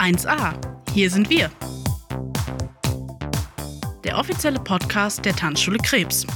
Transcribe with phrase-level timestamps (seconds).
[0.00, 0.54] 1a.
[0.94, 1.50] Hier sind wir.
[4.02, 6.26] Der offizielle Podcast der Tanzschule Krebs.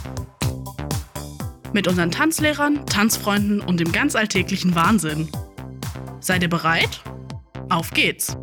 [1.73, 5.31] Mit unseren Tanzlehrern, Tanzfreunden und dem ganz alltäglichen Wahnsinn.
[6.21, 7.03] Seid ihr bereit?
[7.71, 8.37] Auf geht's!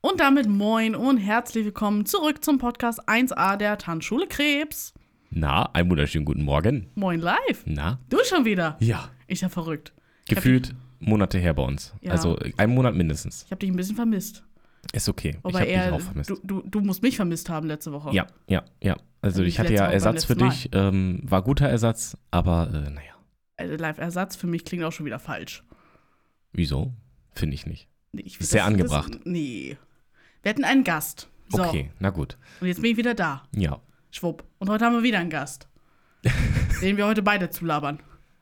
[0.00, 4.92] Und damit moin und herzlich willkommen zurück zum Podcast 1a der Tanzschule Krebs.
[5.30, 6.90] Na, einen wunderschönen guten Morgen.
[6.96, 7.62] Moin live.
[7.64, 8.00] Na?
[8.08, 8.76] Du schon wieder.
[8.80, 9.08] Ja.
[9.28, 9.92] Ist ja verrückt.
[10.26, 11.92] Gefühlt Monate her bei uns.
[12.00, 12.12] Ja.
[12.12, 13.44] Also einen Monat mindestens.
[13.44, 14.44] Ich habe dich ein bisschen vermisst.
[14.92, 15.38] Ist okay.
[15.42, 16.30] Aber ich habe dich auch vermisst.
[16.30, 18.14] Du, du, du musst mich vermisst haben letzte Woche.
[18.14, 18.96] ja, ja, ja.
[19.22, 20.70] Also ich hatte ja Woche Ersatz für dich.
[20.72, 23.12] Ähm, war guter Ersatz, aber äh, naja.
[23.58, 25.62] Also Live-Ersatz für mich klingt auch schon wieder falsch.
[26.52, 26.94] Wieso?
[27.32, 27.88] Finde ich nicht.
[28.12, 29.14] Nee, ich find Sehr angebracht.
[29.14, 29.76] Das, nee.
[30.42, 31.28] Wir hatten einen Gast.
[31.48, 32.38] So, Okay, na gut.
[32.60, 33.42] und jetzt bin ich wieder da.
[33.54, 33.80] Ja.
[34.10, 34.44] Schwupp.
[34.58, 35.68] Und heute haben wir wieder einen Gast.
[36.82, 38.00] den wir heute beide zulabern.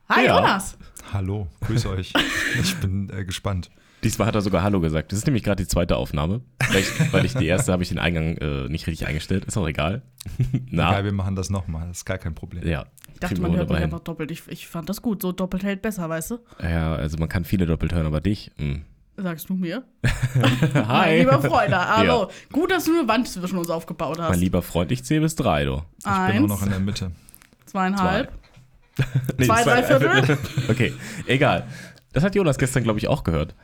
[0.09, 0.37] Hi, Ja.
[0.41, 0.79] Jonas.
[1.13, 2.13] Hallo, grüße euch.
[2.61, 3.71] Ich bin äh, gespannt.
[4.05, 5.11] Diesmal hat er sogar Hallo gesagt.
[5.11, 6.43] Das ist nämlich gerade die zweite Aufnahme.
[6.71, 9.45] Weil ich, weil ich die erste habe ich den Eingang äh, nicht richtig eingestellt.
[9.47, 10.03] Ist auch egal.
[10.71, 12.67] na, Egal, wir machen das nochmal, das ist gar kein Problem.
[12.67, 12.87] ja.
[13.15, 14.31] Ich dachte, man hört mich einfach doppelt.
[14.31, 15.23] Ich, ich fand das gut.
[15.23, 16.39] So doppelt hält besser, weißt du?
[16.63, 18.53] Ja, also man kann viele doppelt hören, aber dich.
[18.59, 18.83] hm.
[19.17, 19.83] Sagst du mir?
[20.75, 20.85] Hi.
[20.85, 22.31] Mein lieber Freund, hallo.
[22.53, 24.29] Gut, dass du eine Wand zwischen uns aufgebaut hast.
[24.31, 25.83] Mein lieber Freund, ich zähle bis drei, du.
[25.99, 27.11] Ich bin Eins, auch noch in der Mitte.
[27.67, 28.31] zweieinhalb.
[29.39, 30.39] Nee, Zwei, drei Viertel?
[30.69, 30.93] Okay,
[31.27, 31.67] egal.
[32.13, 33.55] Das hat Jonas gestern, glaube ich, auch gehört.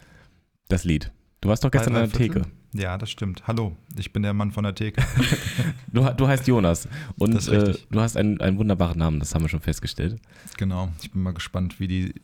[0.68, 1.10] Das Lied.
[1.40, 2.42] Du warst doch gestern Drei, an der Theke.
[2.72, 3.46] Ja, das stimmt.
[3.46, 5.02] Hallo, ich bin der Mann von der Theke.
[5.92, 6.88] Du, du heißt Jonas.
[7.18, 7.86] Und Das ist äh, richtig.
[7.90, 10.20] du hast einen, einen wunderbaren Namen, das haben wir schon festgestellt.
[10.56, 10.90] genau.
[11.00, 12.14] Ich bin mal gespannt, wie die äh,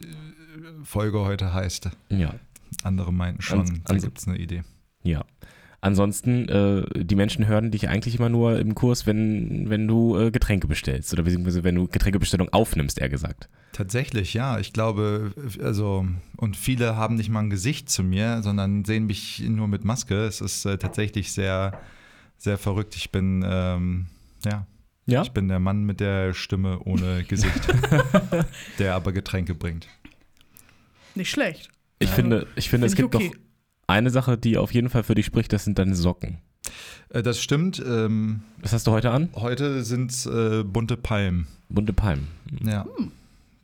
[0.82, 1.90] Folge heute heißt.
[2.08, 2.34] Ja.
[2.82, 4.62] Andere meinten schon, Ans- da ans- gibt es eine Idee.
[5.04, 5.24] Ja.
[5.82, 10.30] Ansonsten, äh, die Menschen hören dich eigentlich immer nur im Kurs, wenn, wenn du äh,
[10.30, 11.10] Getränke bestellst.
[11.14, 13.48] Oder beziehungsweise wenn du Getränkebestellung aufnimmst, eher gesagt.
[13.72, 14.58] Tatsächlich, ja.
[14.58, 15.32] Ich glaube,
[15.62, 16.06] also,
[16.36, 20.24] und viele haben nicht mal ein Gesicht zu mir, sondern sehen mich nur mit Maske.
[20.26, 21.80] Es ist äh, tatsächlich sehr,
[22.36, 22.94] sehr verrückt.
[22.96, 24.06] Ich bin, ähm,
[24.44, 24.66] ja,
[25.06, 25.22] Ja?
[25.22, 27.68] ich bin der Mann mit der Stimme ohne Gesicht,
[28.78, 29.88] der aber Getränke bringt.
[31.14, 31.70] Nicht schlecht.
[32.00, 32.14] Ich Ja.
[32.14, 33.36] finde, ich finde es Find gibt ich noch
[33.90, 36.38] eine Sache, die auf jeden Fall für dich spricht, das sind deine Socken.
[37.10, 37.82] Äh, das stimmt.
[37.86, 39.28] Ähm, Was hast du heute an?
[39.34, 41.46] heute sind es äh, bunte Palmen.
[41.68, 42.28] Bunte Palmen.
[42.64, 42.86] Ja,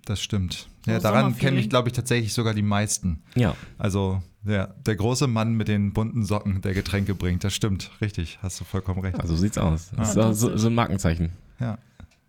[0.04, 0.69] das stimmt.
[0.86, 3.20] Ja, So daran kennen mich, glaube ich, tatsächlich sogar die meisten.
[3.34, 3.56] Ja.
[3.78, 7.42] Also, ja, der große Mann mit den bunten Socken, der Getränke bringt.
[7.42, 8.38] Das stimmt, richtig.
[8.42, 9.19] Hast du vollkommen recht.
[9.20, 9.91] Also so sieht's aus.
[9.97, 10.28] Das ist Ja.
[10.28, 11.31] auch so, so ein Markenzeichen.
[11.59, 11.78] Ja.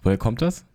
[0.01, 0.65] Woher kommt das?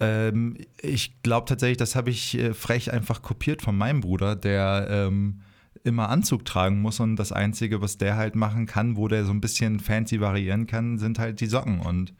[0.00, 4.86] Ähm, ich glaube tatsächlich, das habe ich äh, frech einfach kopiert von meinem Bruder, der
[4.90, 5.40] ähm,
[5.84, 9.32] immer Anzug tragen muss und das Einzige, was der halt machen kann, wo der so
[9.32, 11.80] ein bisschen fancy variieren kann, sind halt die Socken.
[11.80, 12.12] Und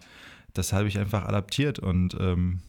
[0.54, 2.60] das habe ich einfach adaptiert und ähm,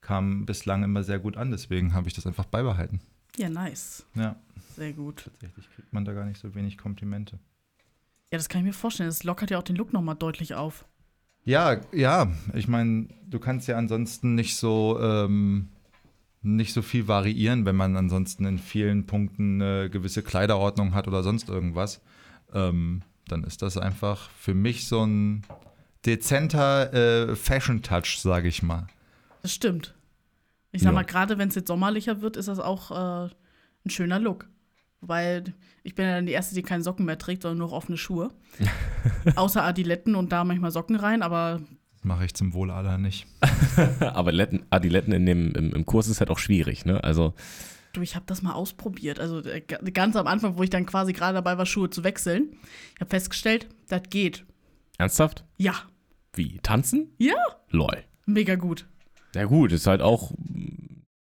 [0.00, 1.50] kam bislang immer sehr gut an.
[1.50, 3.00] Deswegen habe ich das einfach beibehalten.
[3.36, 4.06] Ja, nice.
[4.14, 4.36] Ja,
[4.76, 5.24] Sehr gut.
[5.24, 7.38] tatsächlich kriegt man da gar nicht so wenig Komplimente.
[8.32, 9.08] Ja, das kann ich mir vorstellen.
[9.08, 10.86] Das lockert ja auch den Look nochmal deutlich auf.
[11.44, 15.68] Ja, ja, ich meine, du kannst ja ansonsten nicht so ähm,
[16.46, 21.22] nicht so viel variieren, wenn man ansonsten in vielen Punkten eine gewisse Kleiderordnung hat oder
[21.22, 22.00] sonst irgendwas.
[22.54, 25.42] Ähm, dann ist das einfach für mich so ein
[26.04, 26.92] dezenter
[27.30, 28.86] äh, Fashion-Touch, sage ich mal.
[29.42, 29.94] Das stimmt.
[30.72, 30.94] Ich sag Ja.
[30.94, 33.30] mal, gerade wenn es jetzt sommerlicher wird, ist das auch äh,
[33.84, 34.48] ein schöner Look.
[35.00, 35.42] Wobei,
[35.82, 37.98] ich bin ja dann die Erste, die keine Socken mehr trägt, sondern nur noch offene
[37.98, 38.30] Schuhe.
[39.36, 41.60] Außer Adiletten und da manchmal Socken rein, aber
[42.06, 43.26] mache ich zum Wohl aller nicht.
[44.00, 47.02] Aber Letten, Adiletten in dem, im, im Kurs ist halt auch schwierig, ne?
[47.04, 47.34] Also,
[47.92, 49.20] du, ich habe das mal ausprobiert.
[49.20, 52.04] Also äh, ga- ganz am Anfang, wo ich dann quasi gerade dabei war, Schuhe zu
[52.04, 52.56] wechseln.
[52.94, 54.44] Ich habe festgestellt, das geht.
[54.98, 55.44] ernsthaft?
[55.58, 55.74] Ja,
[56.34, 56.58] Wie?
[56.62, 57.08] Tanzen?
[57.18, 57.34] Ja.
[57.70, 58.04] Lol.
[58.26, 58.86] mega gut.
[59.34, 60.32] Ja gut, ist halt auch,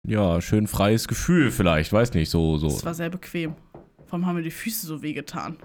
[0.06, 2.66] ja, schön freies Gefühl vielleicht, weiß nicht, so, so.
[2.68, 3.54] Es war sehr bequem.
[4.06, 5.56] Vor allem haben mir die Füße so wehgetan.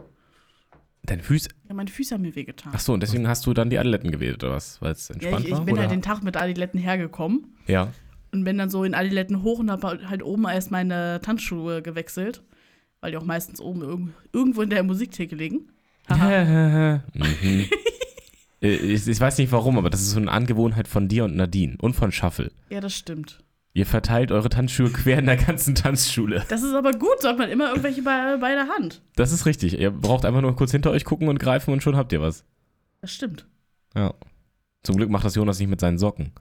[1.05, 2.71] Deine Füße, Ja, meine Füße haben mir wehgetan.
[2.75, 4.81] ach so, und deswegen hast du dann die Adiletten gewählt, oder was?
[4.81, 5.65] Weil es Ja, entspannt ich, ich war?
[5.65, 5.81] bin oder?
[5.83, 7.55] halt den Tag mit Adiletten hergekommen.
[7.67, 7.91] ja.
[8.31, 12.43] Und bin dann so in Adiletten hoch und habe halt oben erst meine Tanzschuhe gewechselt.
[12.99, 13.99] Weil die auch meistens oben irg
[14.33, 15.69] irgendwo in der Musiktheke liegen.
[16.09, 17.01] Mhm.
[18.61, 21.35] Äh, ich, ich weiß nicht warum, aber das ist so eine Angewohnheit von dir und
[21.35, 22.51] Nadine und von Schaffel.
[22.69, 23.43] ja, das stimmt.
[23.75, 26.45] Ihr verteilt eure Tanzschuhe quer in der ganzen Tanzschule.
[26.47, 29.01] Das ist aber gut, hat man immer irgendwelche bei, bei der Hand.
[29.17, 29.77] Das ist richtig.
[29.77, 32.45] Ihr braucht einfach nur kurz hinter euch gucken und greifen und schon habt ihr was.
[33.01, 33.45] Das stimmt.
[33.93, 34.13] Ja.
[34.83, 36.31] Zum Glück macht das Jonas nicht mit seinen Socken.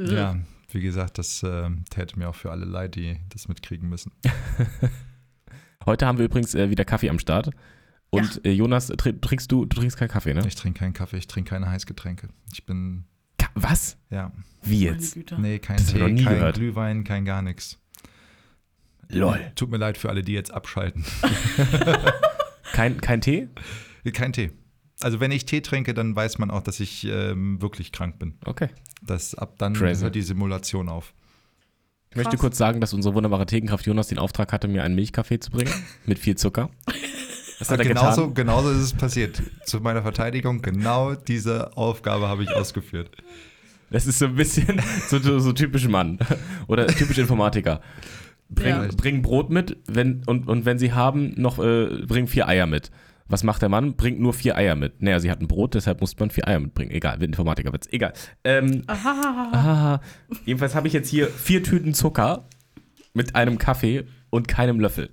[0.00, 0.36] Äh, Ja,
[0.70, 4.12] wie gesagt, das äh, täte mir auch für alle leid, die das mitkriegen müssen.
[5.84, 7.50] Heute haben wir übrigens äh, wieder Kaffee am Start.
[8.08, 10.42] Und äh, Jonas, tr trinkst du, du trinkst keinen Kaffee, ne?
[10.46, 12.28] Ich trinke keinen Kaffee, ich trinke keine Heißgetränke.
[12.52, 13.04] Ich bin,
[13.62, 13.96] was?
[14.10, 14.32] ja,
[14.62, 15.16] Wie jetzt?
[15.38, 16.56] Nee, kein Das Tee, noch nie kein gehört.
[16.56, 17.78] Glühwein, kein gar nichts.
[19.08, 19.40] Lol.
[19.54, 21.04] Tut mir leid für alle, die jetzt abschalten.
[22.72, 23.48] Kein, kein Tee?
[24.12, 24.50] Kein Tee.
[25.00, 28.34] Also wenn ich Tee trinke, dann weiß man auch, dass ich ähm, wirklich krank bin.
[28.44, 28.68] Okay.
[29.02, 30.02] Das, ab dann Crazy.
[30.02, 31.14] hört die Simulation auf.
[32.10, 32.40] Ich möchte Krass.
[32.40, 35.72] kurz sagen, dass unsere wunderbare Thekenkraft Jonas den Auftrag hatte, mir einen Milchkaffee zu bringen.
[36.06, 36.70] mit viel Zucker.
[37.58, 38.34] Das hat er genauso, getan.
[38.34, 39.42] genauso ist es passiert.
[39.64, 43.10] Zu meiner Verteidigung, genau diese Aufgabe habe ich ausgeführt.
[43.90, 46.18] Das ist so ein bisschen so, so, so typisch Mann.
[46.66, 47.80] Oder typisch Informatiker.
[48.50, 48.88] Bring, Ja.
[48.96, 52.90] bring Brot mit wenn, und, und wenn sie haben, noch äh, bring vier Eier mit.
[53.30, 53.94] Was macht der Mann?
[53.94, 55.02] Bringt nur vier Eier mit.
[55.02, 56.90] Naja, sie hatten Brot, deshalb musste man vier Eier mitbringen.
[56.90, 57.86] Egal, wird Informatikerwitz.
[57.90, 58.14] Egal.
[58.44, 59.50] Ähm, Aha.
[59.52, 60.00] ah,
[60.46, 62.48] jedenfalls habe ich jetzt hier vier Tüten Zucker
[63.12, 65.10] mit einem Kaffee und keinem Löffel.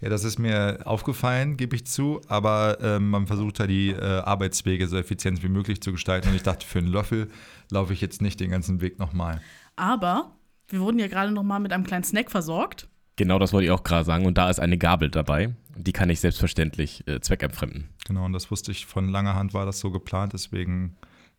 [0.00, 4.20] Ja, das ist mir aufgefallen, gebe ich zu, aber ähm, man versucht da die äh,
[4.20, 7.28] Arbeitswege so effizient wie möglich zu gestalten und ich dachte, für einen Löffel
[7.70, 9.40] laufe ich jetzt nicht den ganzen Weg nochmal.
[9.74, 10.32] Aber
[10.68, 12.88] wir wurden ja gerade noch mal mit einem kleinen Snack versorgt.
[13.16, 14.26] Genau, das wollte ich auch gerade sagen.
[14.26, 15.56] Und da ist eine Gabel dabei.
[15.76, 17.88] Die kann ich selbstverständlich äh, zweckentfremden.
[18.06, 20.96] Genau, und das wusste ich von langer Hand war das so geplant, deswegen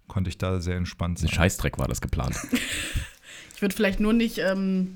[0.09, 1.31] konnte ich da sehr entspannt Ein sein.
[1.31, 2.35] Scheißdreck war das geplant.
[3.55, 4.95] Ich würde vielleicht nur nicht ähm,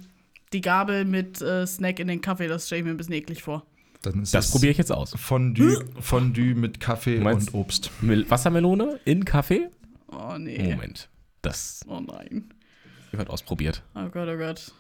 [0.54, 3.44] die Gabel mit äh, Snack in den Kaffee, das stelle ich mir ein bisschen eklig
[3.44, 3.66] vor.
[4.04, 5.14] Dann ist Das probiere ich jetzt aus.
[5.18, 7.90] Fondue, Fondue mit Kaffee und Obst.
[8.02, 9.70] Mil Wassermelone in Kaffee?
[10.12, 10.72] Oh nee.
[10.74, 11.10] Moment.
[11.42, 12.50] Das Oh nein.
[13.12, 13.82] wird ausprobiert.
[13.96, 14.72] Oh Gott, oh Gott.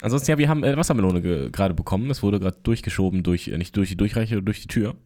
[0.00, 2.08] Ansonsten, ja, wir haben äh, Wassermelone ge- gerade bekommen.
[2.08, 4.96] Das wurde gerade durchgeschoben, durch, äh, nicht durch die Durchreiche, durch die Tür.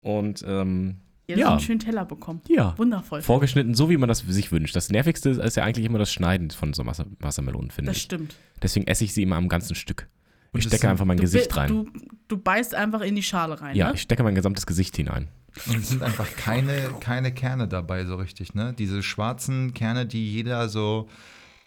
[0.00, 0.96] Und, ähm,
[1.28, 1.44] Ihr Ja.
[1.46, 2.40] habt einen schönen Teller bekommen.
[2.48, 2.76] ja.
[2.78, 3.20] Wundervoll.
[3.20, 4.74] Vorgeschnitten, so wie man das sich wünscht.
[4.74, 8.02] Das Nervigste ist ja eigentlich immer das Schneiden von so Wasser Wassermelonen, finde Das ich.
[8.04, 8.34] stimmt.
[8.62, 10.08] Deswegen esse ich sie immer am ganzen Stück.
[10.52, 11.68] Und ich stecke sind- einfach mein Du, Gesicht rein.
[11.68, 11.86] Du,
[12.28, 13.94] du beißt einfach in die Schale rein, ja, ne?
[13.94, 15.28] ich stecke mein gesamtes Gesicht hinein.
[15.66, 18.72] Und es sind einfach keine, keine Kerne dabei so richtig, ne?
[18.78, 21.08] Diese schwarzen Kerne, die jeder so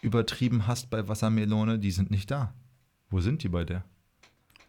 [0.02, 2.54] übertrieben hasst bei Wassermelone, die sind nicht da.
[3.12, 3.84] Wo sind die bei der?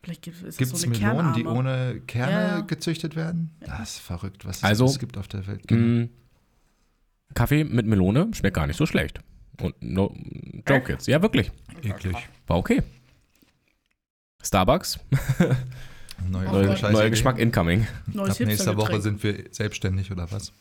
[0.02, 1.58] Vielleicht gibt, es so eine Melonen, die Kernarme.
[1.58, 2.60] ohne Kerne Ja, ja.
[2.60, 3.50] gezüchtet werden?
[3.60, 5.70] Das ist verrückt, was es Also, gibt auf der Welt.
[5.70, 6.04] Mm,
[7.34, 9.20] Kaffee mit Melone schmeckt gar nicht so schlecht.
[9.60, 10.14] Und no,
[10.68, 11.06] Joke jetzt.
[11.06, 11.52] Ja, wirklich.
[11.82, 12.16] Eklig.
[12.46, 12.82] War okay.
[14.42, 14.98] Starbucks,
[16.28, 17.10] Neue, Oh neuer, Idee.
[17.10, 17.86] Geschmack incoming.
[18.06, 20.52] Neues Ab nächster Woche sind wir selbstständig oder was?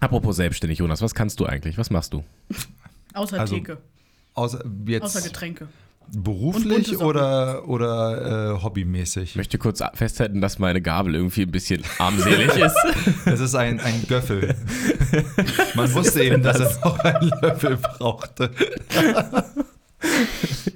[0.00, 1.76] Apropos selbstständig, Jonas, was kannst du eigentlich?
[1.78, 2.24] Was machst du?
[3.14, 3.78] Außer Also, Theke.
[4.34, 5.68] Außer jetzt Außer Getränke.
[6.16, 9.30] Beruflich oder, oder äh, hobbymäßig?
[9.30, 12.76] Ich möchte kurz festhalten, dass meine Gabel irgendwie ein bisschen armselig ist.
[13.26, 14.54] Es ist ein, ein Göffel.
[15.74, 18.50] Man wusste eben, dass er noch einen Löffel brauchte.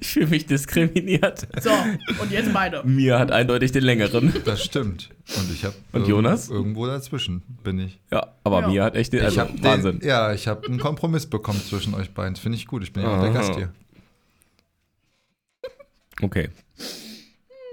[0.01, 1.47] Ich fühle mich diskriminiert.
[1.63, 1.71] So,
[2.21, 2.83] und jetzt beide.
[2.85, 4.33] Mir hat eindeutig den längeren.
[4.45, 5.11] Das stimmt.
[5.37, 6.49] Und ich habe Und Jonas?
[6.51, 7.99] irgendwo dazwischen bin ich.
[8.11, 8.69] Ja, aber Ja.
[8.69, 10.01] mir hat echt den, ich also hab Wahnsinn.
[10.01, 12.37] Den, ja, ich habe einen Kompromiss bekommen zwischen euch beiden.
[12.37, 12.83] Finde ich gut.
[12.83, 13.31] Ich bin ja auch der.
[13.33, 13.73] Gast hier.
[16.21, 16.51] Okay.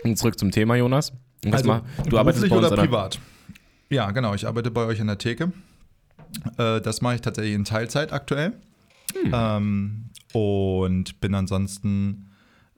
[0.04, 1.12] Und zurück zum Thema, Jonas.
[1.44, 3.20] Und Also, mal, du arbeitest bei uns oder privat?
[3.90, 4.34] Ja, genau.
[4.34, 5.52] Ich arbeite bei euch an der Theke.
[6.58, 8.54] Äh, das mache ich tatsächlich in Teilzeit aktuell.
[9.14, 9.32] Hm.
[9.34, 12.32] Ähm, und bin ansonsten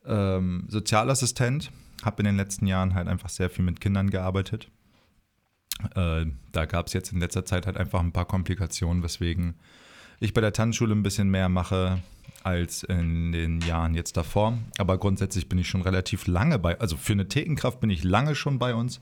[0.05, 1.71] ähm, Sozialassistent.
[2.03, 4.69] Habe in den letzten Jahren halt einfach sehr viel mit Kindern gearbeitet.
[5.95, 9.55] Äh, da gab es jetzt in letzter Zeit halt einfach ein paar Komplikationen, weswegen
[10.19, 11.99] ich bei der Tanzschule ein bisschen mehr mache
[12.43, 14.57] als in den Jahren jetzt davor.
[14.79, 18.35] Aber grundsätzlich bin ich schon relativ lange bei, also für eine Thekenkraft bin ich lange
[18.35, 19.01] schon bei uns.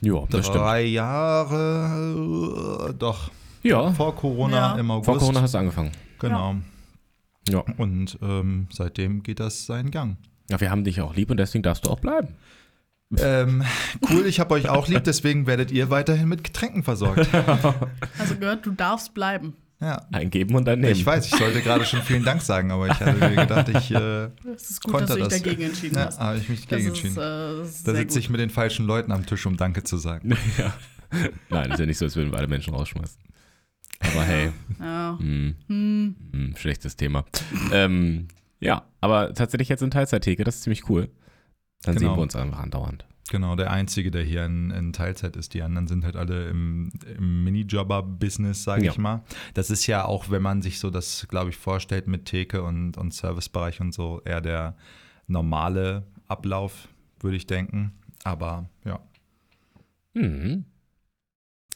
[0.00, 0.60] Ja, das stimmt.
[0.62, 3.30] Drei Jahre, äh, doch,
[3.62, 4.78] Ja, vor Corona Ja.
[4.78, 5.06] im August.
[5.06, 5.92] vor Corona hast du angefangen.
[6.18, 6.56] Genau.
[7.48, 7.60] Ja.
[7.76, 10.16] Und ähm, seitdem geht das seinen Gang.
[10.50, 12.28] ja, wir haben dich auch lieb und deswegen darfst du auch bleiben.
[13.18, 13.62] Ähm,
[14.10, 17.28] cool, ich habe euch auch lieb, deswegen werdet ihr weiterhin mit Getränken versorgt.
[18.18, 19.54] Also gehört, du darfst bleiben.
[19.80, 20.06] Ja.
[20.10, 20.92] Eingeben und dann nehmen.
[20.92, 23.90] Ich weiß, ich sollte gerade schon vielen Dank sagen, aber ich hatte mir gedacht, ich
[23.90, 25.42] äh, Es ist gut, konnte dass du dich das.
[25.42, 26.18] dagegen entschieden Ja, hast.
[26.18, 27.16] habe ich mich Das dagegen ist, entschieden.
[27.18, 29.82] äh, das ist da sehr sitze ich mit den falschen Leuten am Tisch, um Danke
[29.82, 30.30] zu sagen.
[30.58, 30.72] ja.
[31.50, 33.18] Nein, ist ja nicht so, als würden wir alle Menschen rausschmeißen.
[34.00, 35.18] Aber hey, Ja.
[35.18, 36.16] hm, Hm.
[36.32, 37.24] hm, schlechtes Thema.
[37.72, 38.28] ähm,
[38.60, 41.10] ja, aber tatsächlich jetzt in Teilzeittheke, das ist ziemlich cool.
[41.82, 42.08] Dann Genau.
[42.08, 43.04] sehen wir uns einfach andauernd.
[43.28, 45.52] Genau, der Einzige, der hier in, in Teilzeit ist.
[45.54, 48.92] Die anderen sind halt alle im, im Minijobber-Business, sage Ja.
[48.92, 49.24] ich mal.
[49.54, 52.96] Das ist ja auch, wenn man sich so das, glaube ich, vorstellt mit Theke und,
[52.96, 54.76] und Servicebereich und so, eher der
[55.26, 56.88] normale Ablauf,
[57.20, 57.92] würde ich denken.
[58.22, 59.00] Aber ja,
[60.14, 60.64] Mhm.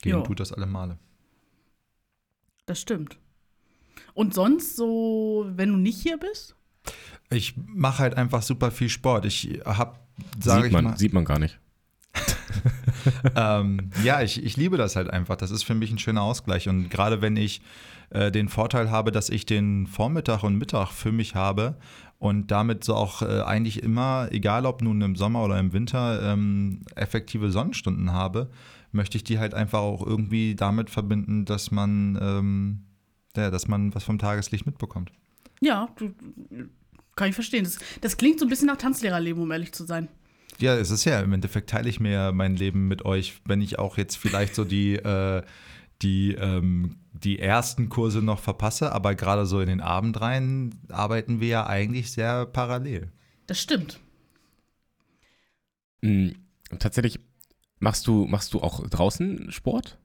[0.02, 0.23] gehen Jo.
[0.23, 0.99] tut das alle Male.
[2.66, 3.19] Das stimmt.
[4.14, 6.54] Und sonst so, wenn du nicht hier bist?
[7.30, 9.25] Ich mache halt einfach super viel Sport.
[9.25, 9.99] Ich habe,
[10.42, 11.58] sage Sieht ich man, mal, sieht man gar nicht.
[13.36, 15.36] ähm, ja, ich, ich liebe das halt einfach.
[15.36, 16.68] Das ist für mich ein schöner Ausgleich.
[16.68, 17.62] Und gerade wenn ich
[18.10, 21.76] äh, den Vorteil habe, dass ich den Vormittag und Mittag für mich habe
[22.18, 26.20] und damit so auch äh, eigentlich immer, egal ob nun im Sommer oder im Winter,
[26.22, 28.50] ähm, effektive Sonnenstunden habe,
[28.92, 32.84] möchte ich die halt einfach auch irgendwie damit verbinden, dass man, ähm,
[33.36, 35.12] ja, dass man was vom Tageslicht mitbekommt.
[35.60, 36.12] Ja, du,
[37.20, 37.64] kann ich verstehen.
[37.64, 40.08] Das, das klingt so ein bisschen nach Tanzlehrerleben, um ehrlich zu sein.
[40.58, 43.78] Ja, es ist ja, im Endeffekt teile ich mir mein Leben mit euch, wenn ich
[43.78, 45.42] auch jetzt vielleicht so die, äh,
[46.02, 51.40] die, ähm, die ersten Kurse noch verpasse, aber gerade so in den Abend rein arbeiten
[51.40, 53.10] wir ja eigentlich sehr parallel.
[53.46, 54.00] Das stimmt.
[56.02, 56.34] Mhm.
[56.78, 57.20] Tatsächlich
[57.78, 59.98] machst du, machst du auch draußen Sport?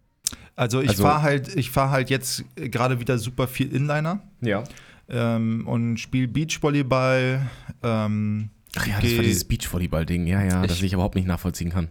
[0.55, 4.63] Also ich Also- fahre halt, ich fahre halt jetzt gerade wieder super viel Inliner Ja.
[5.10, 7.42] Ähm, und spiele Beachvolleyball.
[7.84, 11.70] Ähm, Ach ja, das war dieses Beachvolleyball-Ding, ja, ja, das Ich- ich überhaupt nicht nachvollziehen
[11.72, 11.90] kann.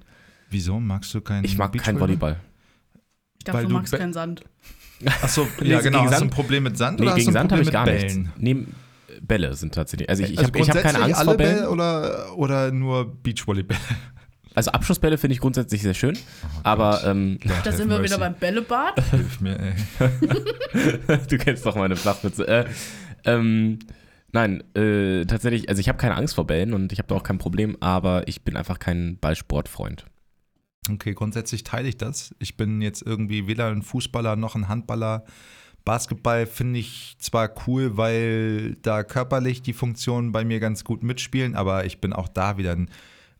[0.51, 2.33] Wieso magst du keinen Ich mag kein Beachvolleyball?
[2.33, 2.41] Volleyball.
[3.39, 4.43] Ich dachte, Weil du magst keinen Sand.
[5.23, 6.01] Achso, ja so genau.
[6.03, 7.63] gegen Hast du ein Problem mit Sand Nee, oder hast gegen du ein Sand habe
[7.63, 8.23] Problem ich mit gar Bällen?
[8.23, 8.69] nichts.
[8.69, 10.09] Nee, Bälle sind tatsächlich.
[10.09, 11.55] Also ich, ich Also habe ich hab keine Angst alle vor Bällen.
[11.57, 13.77] Bälle oder, oder nur Beachvolleyball?
[14.57, 16.17] Also Abschussbälle finde ich grundsätzlich sehr schön.
[16.63, 19.03] aber ähm, Da sind wir wieder beim Bällebad.
[19.11, 19.75] Hilf mir, ey.
[21.29, 22.47] du kennst doch meine Flachwitze.
[22.47, 22.65] Äh,
[23.25, 23.79] ähm,
[24.33, 27.23] nein, äh, tatsächlich, also ich habe keine Angst vor Bällen und ich habe da auch
[27.23, 30.07] kein Problem, aber ich bin einfach kein Ballsportfreund.
[30.91, 32.35] Okay, grundsätzlich teile ich das.
[32.39, 35.25] Ich bin jetzt irgendwie weder ein Fußballer noch ein Handballer.
[35.85, 41.55] Basketball finde ich zwar cool, weil da körperlich die Funktionen bei mir ganz gut mitspielen,
[41.55, 42.89] aber ich bin auch da wieder ein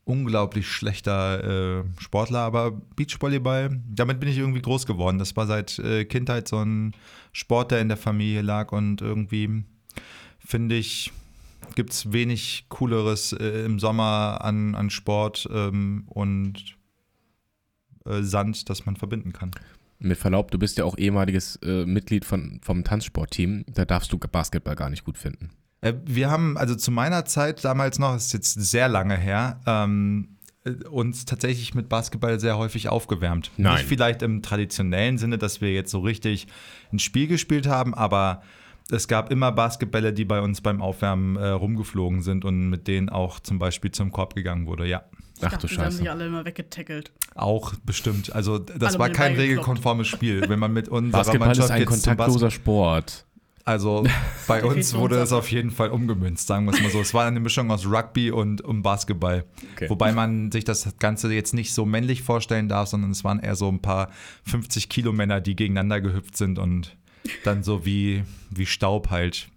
[0.05, 2.41] unglaublich schlechter äh, Sportler.
[2.41, 5.19] Aber Beachvolleyball, damit bin ich irgendwie groß geworden.
[5.19, 6.93] Das war seit äh, Kindheit so ein
[7.33, 9.65] Sport, der in der Familie lag und irgendwie
[10.45, 11.13] finde ich,
[11.75, 16.77] gibt es wenig Cooleres äh, im Sommer an, an Sport ähm, und
[18.07, 19.51] äh, Sand, das man verbinden kann.
[19.99, 23.65] Mit Verlaub, du bist ja auch ehemaliges äh, Mitglied von, vom Tanzsportteam.
[23.73, 25.51] Da darfst du Basketball gar nicht gut finden.
[25.81, 30.37] Äh, wir haben, also zu meiner Zeit damals noch, ist jetzt sehr lange her, ähm,
[30.65, 33.51] äh, uns tatsächlich mit Basketball sehr häufig aufgewärmt.
[33.57, 33.77] Nein.
[33.77, 36.49] Nicht vielleicht im traditionellen Sinne, dass wir jetzt so richtig
[36.93, 38.43] ein Spiel gespielt haben, aber
[38.91, 43.09] es gab immer Basketbälle, die bei uns beim Aufwärmen äh, rumgeflogen sind und mit denen
[43.09, 45.05] auch zum Beispiel zum Korb gegangen wurde, ja.
[45.37, 46.11] Ich Ach dachte, du sie haben sich Scheiße.
[46.11, 47.11] alle immer weggetackelt.
[47.35, 48.33] Auch bestimmt.
[48.33, 50.49] Also das Alle war kein regelkonformes Spiel.
[50.49, 53.27] Wenn man mit unserer Basketball Mannschaft ist ein kontaktloser Sport.
[53.65, 54.05] Also
[54.47, 57.01] bei uns wurde es auf jeden Fall umgemünzt, sagen wir es mal so.
[57.01, 59.45] Es war eine Mischung aus Rugby und, und Basketball.
[59.73, 59.89] Okay.
[59.89, 63.57] Wobei man sich das Ganze jetzt nicht so männlich vorstellen darf, sondern es waren eher
[63.57, 64.11] so ein paar
[64.45, 66.97] 50 Kilo Männer, die gegeneinander gehüpft sind und
[67.45, 69.49] dann so wie, wie Staub halt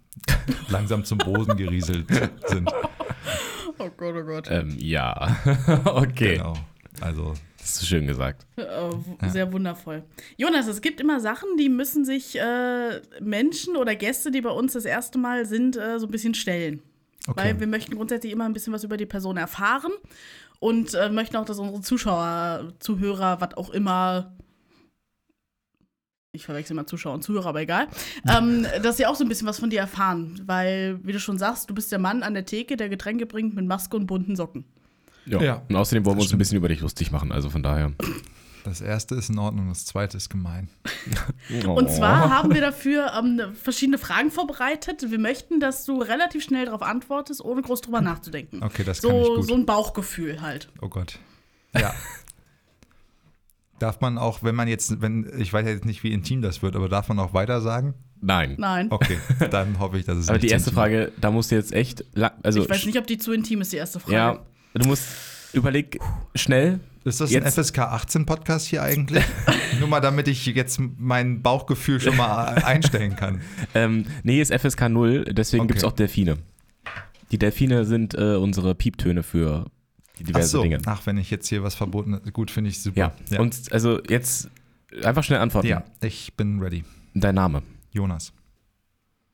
[0.70, 2.08] langsam zum Boden gerieselt
[2.48, 2.72] sind.
[3.80, 4.48] Oh Gott, oh Gott.
[4.50, 5.38] Ähm, ja.
[5.86, 6.38] okay.
[6.38, 6.54] Genau.
[7.02, 8.48] Also Das ist schön gesagt.
[8.56, 10.04] Äh, Sehr wundervoll.
[10.38, 14.74] Jonas, es gibt immer Sachen, die müssen sich äh, Menschen oder Gäste, die bei uns
[14.74, 16.82] das erste Mal sind, äh, so ein bisschen stellen.
[17.28, 17.40] okay.
[17.50, 19.92] Weil wir möchten grundsätzlich immer ein bisschen was über die Person erfahren
[20.60, 24.34] und äh, möchten auch, dass unsere Zuschauer, Zuhörer, was auch immer,
[26.34, 27.88] ich verwechsel mal Zuschauer und Zuhörer, aber egal,
[28.30, 30.42] ähm, dass sie auch so ein bisschen was von dir erfahren.
[30.46, 33.56] Weil, wie du schon sagst, du bist der Mann an der Theke, der Getränke bringt
[33.56, 34.66] mit Maske und bunten Socken.
[35.26, 35.42] Ja.
[35.42, 35.62] Ja.
[35.68, 37.92] Und außerdem wollen wir uns ein bisschen über dich lustig machen, also von daher.
[38.64, 40.70] das erste ist in Ordnung, das zweite ist gemein.
[41.66, 41.96] Und Oh.
[41.96, 45.10] zwar haben wir dafür ähm, verschiedene Fragen vorbereitet.
[45.10, 48.62] Wir möchten, dass du relativ schnell darauf antwortest, ohne groß drüber nachzudenken.
[48.64, 49.48] Okay, das kann ich So, gut.
[49.48, 50.70] so ein Bauchgefühl halt.
[50.82, 51.18] Oh Gott.
[51.78, 51.94] Ja.
[53.80, 56.76] darf man auch, wenn man jetzt, wenn, ich weiß jetzt nicht, wie intim das wird,
[56.76, 57.94] aber darf man auch weiter sagen?
[58.22, 58.56] Nein.
[58.58, 58.88] Nein.
[58.90, 59.18] Okay,
[59.52, 61.72] dann hoffe ich, dass es Aber nicht die erste intim Frage, da musst du jetzt
[61.74, 62.04] echt.
[62.44, 64.16] Also, Ich weiß nicht, ob die zu intim ist, die erste Frage.
[64.16, 64.40] Ja,
[64.74, 65.06] du musst.
[65.54, 65.98] Überleg
[66.36, 66.80] schnell.
[67.06, 69.24] Ist das Jetzt- ein FSK 18 Podcast hier eigentlich?
[69.80, 73.40] Nur mal, damit ich jetzt mein Bauchgefühl schon mal einstellen kann.
[73.74, 75.68] Ähm, nee, ist FSK 0, deswegen Okay.
[75.68, 76.38] gibt es auch Delfine.
[77.32, 79.66] Die Delfine sind äh, unsere Pieptöne für
[80.24, 80.80] diverse so, Dinge.
[80.86, 82.98] ach, wenn ich jetzt hier was verboten gut, finde ich super.
[83.00, 83.12] Ja.
[83.30, 83.40] ja.
[83.40, 84.50] Und also jetzt
[85.04, 85.68] einfach schnell antworten.
[85.68, 86.84] ja, ich bin ready.
[87.14, 87.64] Dein Name.
[87.92, 88.34] Jonas,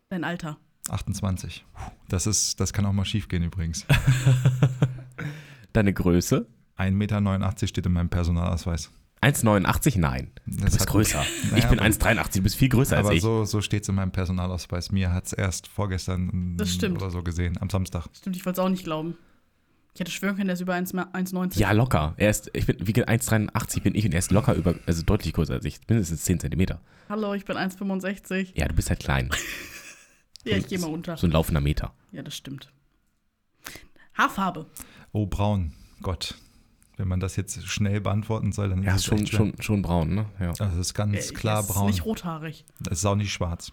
[0.10, 0.58] Dein Alter.
[0.90, 1.66] 28.
[2.10, 3.86] Das ist, das kann auch mal schief gehen übrigens.
[5.74, 6.46] Deine Größe.
[6.78, 8.92] 1,89 Meter steht in meinem Personalausweis.
[9.22, 10.00] 1,89?
[10.00, 10.32] Nein.
[10.46, 11.24] Du Das bist hat- größer.
[11.52, 13.22] Naja, ich bin aber- 1,83, du bist viel größer als Aber ich.
[13.22, 14.92] so, so steht es in meinem Personalausweis.
[14.92, 16.98] Mir hat es erst vorgestern Das stimmt.
[17.02, 18.08] oder so gesehen, am Samstag.
[18.16, 19.16] Stimmt, ich wollte es auch nicht glauben.
[19.94, 21.60] Ich hätte schwören können, der ist über 1 1,90.
[21.60, 22.14] Ja, locker.
[22.18, 25.04] Er ist, ich bin, wie gesagt, 1,83 bin ich und er ist locker über, also
[25.04, 25.80] deutlich größer als ich.
[25.88, 26.82] Mindestens 10 Zentimeter.
[27.10, 28.54] Hallo, ich bin 1,65.
[28.56, 29.30] Ja, du bist halt klein.
[30.46, 31.16] Ja, ich gehe mal unter.
[31.16, 31.94] So ein laufender Meter.
[32.12, 32.70] Ja, das stimmt.
[34.14, 34.66] Haarfarbe.
[35.14, 35.72] Oh, braun.
[36.02, 36.36] Gott.
[36.98, 39.82] Wenn man das jetzt schnell beantworten soll, dann Ja, ist ist es schon, schon, schon
[39.82, 40.26] braun, ne?
[40.42, 40.50] Ja.
[40.50, 41.86] Also es ist ganz Äh, klar ist braun.
[41.88, 42.66] nicht rothaarig.
[42.92, 43.72] Es ist auch nicht schwarz.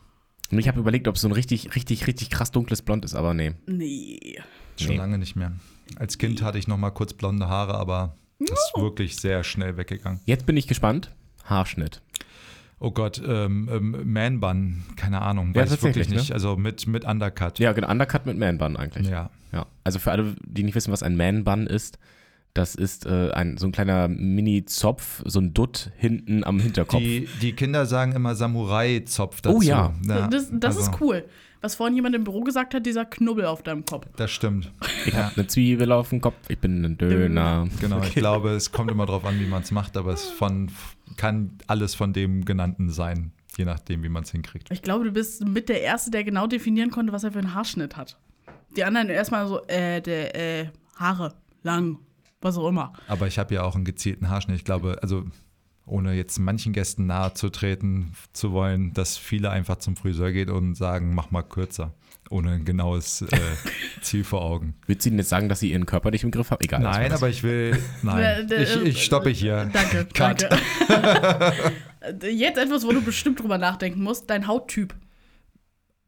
[0.52, 3.16] Und ich habe überlegt, ob es so ein richtig, richtig, richtig krass dunkles Blond ist,
[3.16, 3.52] aber nee.
[3.66, 4.40] Nee.
[4.78, 4.96] Schon Nee.
[4.96, 5.52] lange nicht mehr.
[5.96, 9.76] Als Kind hatte ich noch mal kurz blonde Haare, aber das ist wirklich sehr schnell
[9.76, 10.20] weggegangen.
[10.24, 11.10] Jetzt bin ich gespannt.
[11.44, 12.02] Haarschnitt.
[12.82, 16.32] Oh Gott, ähm, ähm, Man-Bun, keine Ahnung, Ja, weiß ich wirklich tatsächlich, nicht.
[16.32, 17.58] Also mit, mit Undercut.
[17.58, 19.06] Ja, genau, Undercut mit Man-Bun eigentlich.
[19.08, 19.30] Ja.
[19.52, 19.66] Ja.
[19.84, 21.98] Also für alle, die nicht wissen, was ein Man-Bun ist,
[22.54, 27.00] das ist äh, ein, so ein kleiner Mini-Zopf, so ein Dutt hinten am Hinterkopf.
[27.00, 29.58] Die, die Kinder sagen immer Samurai-Zopf dazu.
[29.58, 29.92] Oh ja.
[30.02, 31.24] das das also, ist cool.
[31.60, 34.06] Was vorhin jemand im Büro gesagt hat, dieser Knubbel auf deinem Kopf.
[34.16, 34.70] Das stimmt.
[35.06, 37.68] ich habe eine Zwiebel auf dem Kopf, ich bin ein Döner.
[37.80, 40.70] Genau, ich glaube, es kommt immer darauf an, wie man es macht, aber es von,
[41.16, 44.70] kann alles von dem Genannten sein, je nachdem, wie man es hinkriegt.
[44.70, 47.54] Ich glaube, du bist mit der Erste, der genau definieren konnte, was er für einen
[47.54, 48.16] Haarschnitt hat.
[48.76, 51.98] Die anderen erstmal so, äh, der, äh, Haare, lang,
[52.40, 52.92] was auch immer.
[53.08, 54.56] Aber ich habe ja auch einen gezielten Haarschnitt.
[54.56, 55.24] Ich glaube, also
[55.90, 60.50] ohne jetzt manchen Gästen nahe zu treten zu wollen, dass viele einfach zum Friseur gehen
[60.50, 61.92] und sagen, mach mal kürzer,
[62.30, 63.26] ohne ein genaues äh,
[64.00, 64.74] Ziel vor Augen.
[64.86, 66.62] Würdest du Ihnen jetzt sagen, dass Sie Ihren Körper nicht im Griff haben?
[66.62, 66.80] Egal.
[66.80, 69.68] Nein, aber ich will, nein, ich, ich stoppe hier.
[69.72, 70.48] Danke, Cut.
[70.88, 71.72] danke.
[72.30, 74.94] Jetzt etwas, wo du bestimmt drüber nachdenken musst, dein Hauttyp.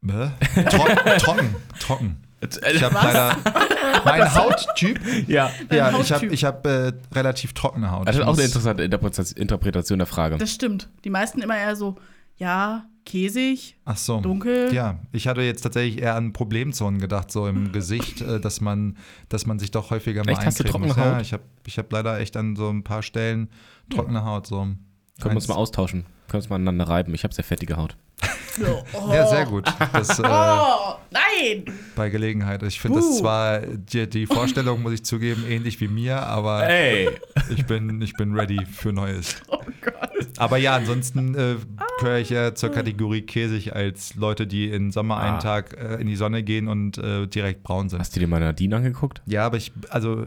[0.05, 2.17] Trocken, trocken, trocken.
[2.43, 3.37] Ich habe leider,
[4.05, 5.51] mein Hauttyp, Ja.
[5.69, 8.09] Dein ja, ich habe ich hab, äh, relativ trockene Haut.
[8.09, 10.39] Das ist auch eine interessante Interpreta- Interpretation der Frage.
[10.39, 10.89] Das stimmt.
[11.05, 11.97] Die meisten immer eher so,
[12.37, 14.21] ja, käsig, Ach so.
[14.21, 14.73] dunkel.
[14.73, 18.97] Ja, ich hatte jetzt tatsächlich eher an Problemzonen gedacht, so im Gesicht, äh, dass man,
[19.29, 20.45] dass man sich doch häufiger mal Echt?
[20.47, 20.97] Hast du trockene muss.
[20.97, 21.23] Ja, Haut?
[21.23, 23.49] ich habe ich hab leider echt an so ein paar Stellen
[23.91, 24.47] trockene Haut.
[24.47, 24.57] So.
[24.63, 24.79] Können
[25.21, 26.03] wir uns mal austauschen?
[26.29, 27.15] Können wir uns mal aneinander reiben?
[27.15, 27.97] Ich habe sehr fettige Haut.
[28.23, 29.13] Oh.
[29.15, 29.65] Ja, sehr gut.
[29.93, 31.65] Das, äh, Oh, nein!
[31.97, 32.63] bei Gelegenheit.
[32.63, 33.19] Ich finde das Uh.
[33.21, 37.09] zwar, die, die Vorstellung, muss ich zugeben, ähnlich wie mir, aber Ey!
[37.51, 39.37] ich, bin, ich bin ready für Neues.
[39.49, 40.11] Oh Gott.
[40.39, 41.57] Aber ja, ansonsten äh,
[42.01, 45.41] gehöre ich ja zur Kategorie käsig als Leute, die im Sommer einen Ah.
[45.41, 47.99] Tag äh, in die Sonne gehen und äh, direkt braun sind.
[48.01, 49.23] Hast du dir mal Nadine angeguckt?
[49.27, 50.27] Ja, aber ich, also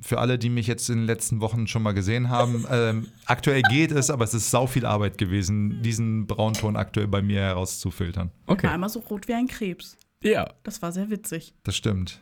[0.00, 3.62] für alle, die mich jetzt in den letzten Wochen schon mal gesehen haben, ähm, aktuell
[3.62, 8.30] geht es, aber es ist sau viel Arbeit gewesen, diesen Braunton aktuell bei mir herauszufiltern.
[8.46, 8.66] War Okay.
[8.68, 9.96] einmal so rot wie ein Krebs.
[10.22, 10.48] Ja.
[10.64, 11.54] Das war sehr witzig.
[11.62, 12.20] Das stimmt.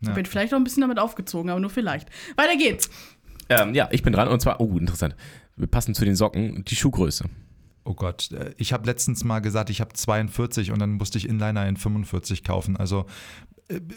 [0.00, 0.14] Ich Ja.
[0.14, 2.08] bin vielleicht auch ein bisschen damit aufgezogen, aber nur vielleicht.
[2.36, 2.90] Weiter geht's.
[3.48, 5.14] Ähm, ja, ich bin dran und zwar, oh, interessant.
[5.56, 7.24] Wir passen zu den Socken, die Schuhgröße.
[7.84, 11.28] Oh Gott, äh, ich habe letztens mal gesagt, ich habe 42 und dann musste ich
[11.28, 12.76] Inliner in 45 kaufen.
[12.76, 13.06] Also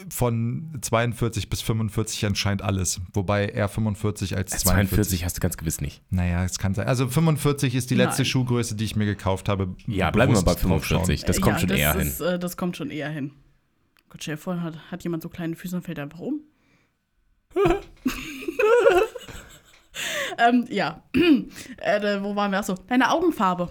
[0.10, 3.01] von 42 bis 45 anscheinend alles.
[3.13, 4.89] Wobei eher 45 als 42.
[4.89, 6.01] 42 hast du ganz gewiss nicht.
[6.10, 6.88] Naja, es kann sein.
[6.88, 8.25] Also 45 ist die letzte Nein.
[8.32, 9.75] Schuhgröße, die ich mir gekauft habe.
[9.86, 11.05] Ja, bleiben wir bei Bewusst draufschauen.
[11.05, 11.25] 45.
[11.25, 12.08] Das Äh, kommt ja, schon das eher hin.
[12.08, 13.32] ist, Äh, das kommt schon eher hin.
[14.10, 16.41] Gott, stell dir vor, hat, hat jemand so kleine Füße und fällt einfach um.
[20.38, 21.03] ähm, ja.
[21.13, 22.60] äh, wo waren wir?
[22.60, 23.69] Achso, deine Augenfarbe.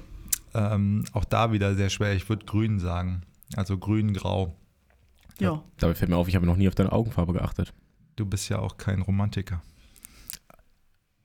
[0.54, 2.14] Ähm, auch da wieder sehr schwer.
[2.14, 3.22] Ich würde grün sagen.
[3.56, 4.54] Also grün-grau.
[5.40, 5.62] Ja.
[5.78, 7.72] Dabei fällt mir auf, ich habe noch nie auf deine Augenfarbe geachtet.
[8.16, 9.62] Du bist ja auch kein Romantiker.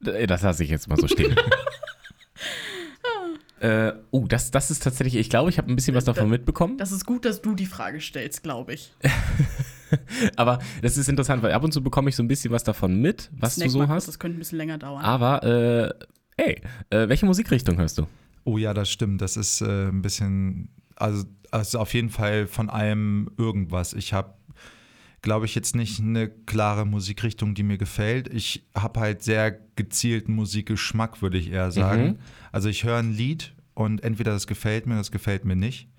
[0.06, 1.36] Äh, Das lasse ich jetzt mal so stehen.
[3.60, 6.78] äh, oh, das, das ist tatsächlich, ich glaube, ich habe ein bisschen was davon mitbekommen.
[6.78, 8.94] Das ist gut, dass du die Frage stellst, glaube ich.
[10.36, 13.00] Aber das ist interessant, weil ab und zu bekomme ich so ein bisschen was davon
[13.00, 14.08] mit, was Snack du so mal kurz, hast.
[14.10, 15.04] Das könnte ein bisschen länger dauern.
[15.04, 15.94] Aber, äh,
[16.38, 18.08] ey, äh, welche Musikrichtung hörst du?
[18.44, 19.22] Oh ja, das stimmt.
[19.22, 23.94] Das ist äh, ein bisschen, also, also auf jeden Fall von allem irgendwas.
[23.94, 24.34] Ich habe,
[25.22, 28.34] glaube ich, jetzt nicht eine klare Musikrichtung, die mir gefällt.
[28.34, 32.04] Ich habe halt sehr gezielten Musikgeschmack, würde ich eher sagen.
[32.04, 32.20] Mhm.
[32.52, 35.90] Also ich höre ein Lied und entweder das gefällt mir, das gefällt mir nicht.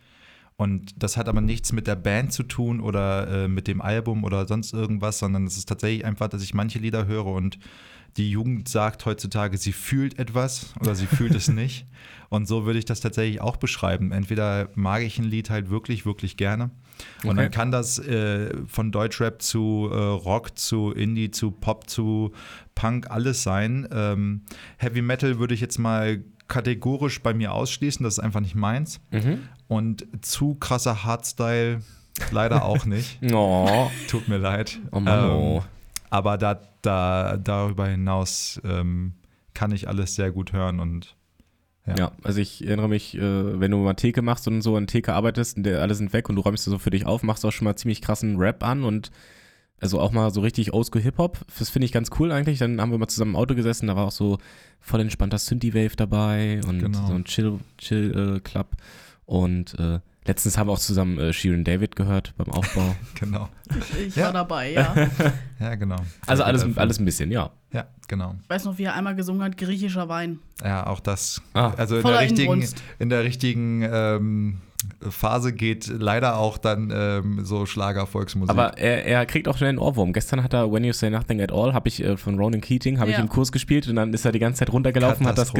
[0.56, 4.22] Und das hat aber nichts mit der Band zu tun oder äh, mit dem Album
[4.24, 7.58] oder sonst irgendwas, sondern es ist tatsächlich einfach, dass ich manche Lieder höre und
[8.16, 11.86] die Jugend sagt heutzutage, sie fühlt etwas oder sie fühlt es nicht.
[12.28, 14.10] Und so würde ich das tatsächlich auch beschreiben.
[14.12, 16.70] Entweder mag ich ein Lied halt wirklich, wirklich gerne.
[17.24, 17.36] Und Okay.
[17.36, 22.32] dann kann das äh, von Deutschrap zu äh, Rock zu Indie zu Pop zu
[22.74, 23.88] Punk alles sein.
[23.92, 24.42] Ähm,
[24.78, 29.00] Heavy Metal würde ich jetzt mal kategorisch bei mir ausschließen, das ist einfach nicht meins.
[29.10, 29.40] Mhm.
[29.66, 31.80] Und zu krasser Hardstyle
[32.30, 33.18] leider auch nicht.
[33.32, 34.78] Oh, Tut mir leid.
[34.92, 35.64] oh Mann, Ähm, oh.
[36.14, 39.14] Aber da, da, darüber hinaus ähm,
[39.52, 41.16] kann ich alles sehr gut hören und
[41.86, 41.96] ja.
[41.98, 45.12] Ja, also ich erinnere mich, äh, wenn du mal Theke machst und so an Theke
[45.12, 47.50] arbeitest und der, alle sind weg und du räumst so für dich auf, machst auch
[47.50, 49.10] schon mal ziemlich krassen Rap an und
[49.80, 51.40] also auch mal so richtig Oldschool Hip-Hop.
[51.58, 52.60] Das finde ich ganz cool eigentlich.
[52.60, 54.38] Dann haben wir mal zusammen im Auto gesessen, da war auch so
[54.78, 57.06] voll entspannter Synthie-Wave dabei und Genau.
[57.08, 58.76] so ein Chill, Chill äh, Club.
[59.26, 62.94] Und äh, Letztens haben wir auch zusammen äh, Shirin David gehört beim Aufbau.
[63.20, 63.48] Genau.
[64.06, 64.26] Ich Ja.
[64.26, 64.94] war dabei, ja.
[65.60, 65.96] Ja, genau.
[66.26, 67.50] Also alles, alles ein bisschen, ja.
[67.72, 68.34] Ja, genau.
[68.42, 70.38] Ich weiß noch, wie er einmal gesungen hat, griechischer Wein.
[70.62, 71.40] Ja, auch das.
[71.54, 71.72] Ah.
[71.76, 72.82] also in der richtigen, Inbrunst.
[72.98, 74.60] in der richtigen ähm,
[75.00, 78.50] Phase geht leider auch dann ähm, so Schlager-Volksmusik.
[78.50, 80.12] Aber er, er kriegt auch schnell einen Ohrwurm.
[80.12, 82.98] Gestern hat er When You Say Nothing at All, habe ich äh, von Ronan Keating,
[82.98, 83.22] habe ich Ja.
[83.22, 85.52] im Kurs gespielt und dann ist er die ganze Zeit runtergelaufen, hat das,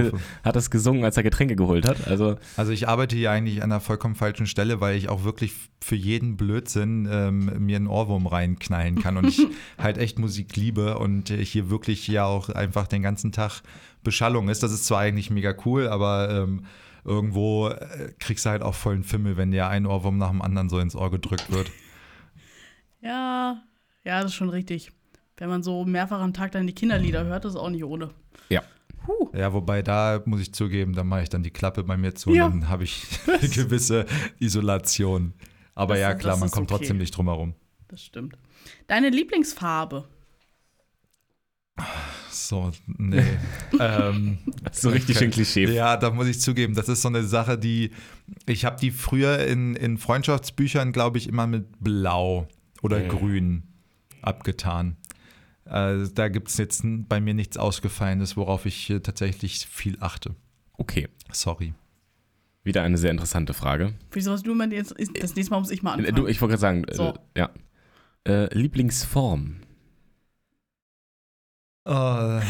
[0.43, 2.07] hat das gesungen, als er Getränke geholt hat.
[2.09, 5.53] Also Also ich arbeite hier eigentlich an einer vollkommen falschen Stelle, weil ich auch wirklich
[5.83, 9.47] für jeden Blödsinn ähm, mir einen Ohrwurm reinknallen kann und ich
[9.79, 13.63] halt echt Musik liebe und hier wirklich ja auch einfach den ganzen Tag
[14.03, 14.63] Beschallung ist.
[14.63, 16.65] Das ist zwar eigentlich mega cool, aber ähm,
[17.05, 20.69] irgendwo äh, kriegst du halt auch vollen Fimmel, wenn dir ein Ohrwurm nach dem anderen
[20.69, 21.71] so ins Ohr gedrückt wird.
[23.01, 23.63] Ja,
[24.05, 24.91] ja, das ist schon richtig.
[25.37, 28.11] Wenn man so mehrfach am Tag dann die Kinderlieder hört, das ist auch nicht ohne.
[28.49, 28.63] ja.
[29.05, 29.29] Puh.
[29.35, 32.33] Ja, wobei da muss ich zugeben, da mache ich dann die Klappe bei mir zu
[32.33, 32.47] Ja.
[32.47, 34.07] und dann habe ich eine gewisse
[34.39, 35.35] Isolation.
[35.75, 36.79] Aber Das- ja, klar, man kommt okay.
[36.79, 37.55] trotzdem nicht drum herum.
[37.89, 38.39] Das stimmt.
[38.87, 40.09] Deine Lieblingsfarbe?
[42.35, 43.23] So, nee.
[43.81, 44.39] ähm,
[44.73, 45.67] So richtig schön Klischee.
[45.73, 47.91] Ja, da muss ich zugeben, das ist so eine Sache, die
[48.47, 52.49] ich habe die früher in, in Freundschaftsbüchern, glaube ich, immer mit Blau
[52.83, 53.09] oder Mhm.
[53.09, 53.63] Grün
[54.23, 54.97] abgetan.
[55.67, 60.35] Äh, da gibt es jetzt bei mir nichts Ausgefallenes, worauf ich äh, tatsächlich viel achte.
[60.77, 61.09] Okay.
[61.33, 61.73] Sorry.
[62.65, 63.95] Wieder eine sehr interessante Frage.
[64.11, 66.17] Wieso hast du immer jetzt, das nächste Mal muss ich mal Äh, anfangen.
[66.17, 67.15] Du, ich wollte gerade sagen, So.
[67.35, 67.51] äh, ja.
[68.27, 68.55] Äh,
[71.87, 72.43] Lieblingsform.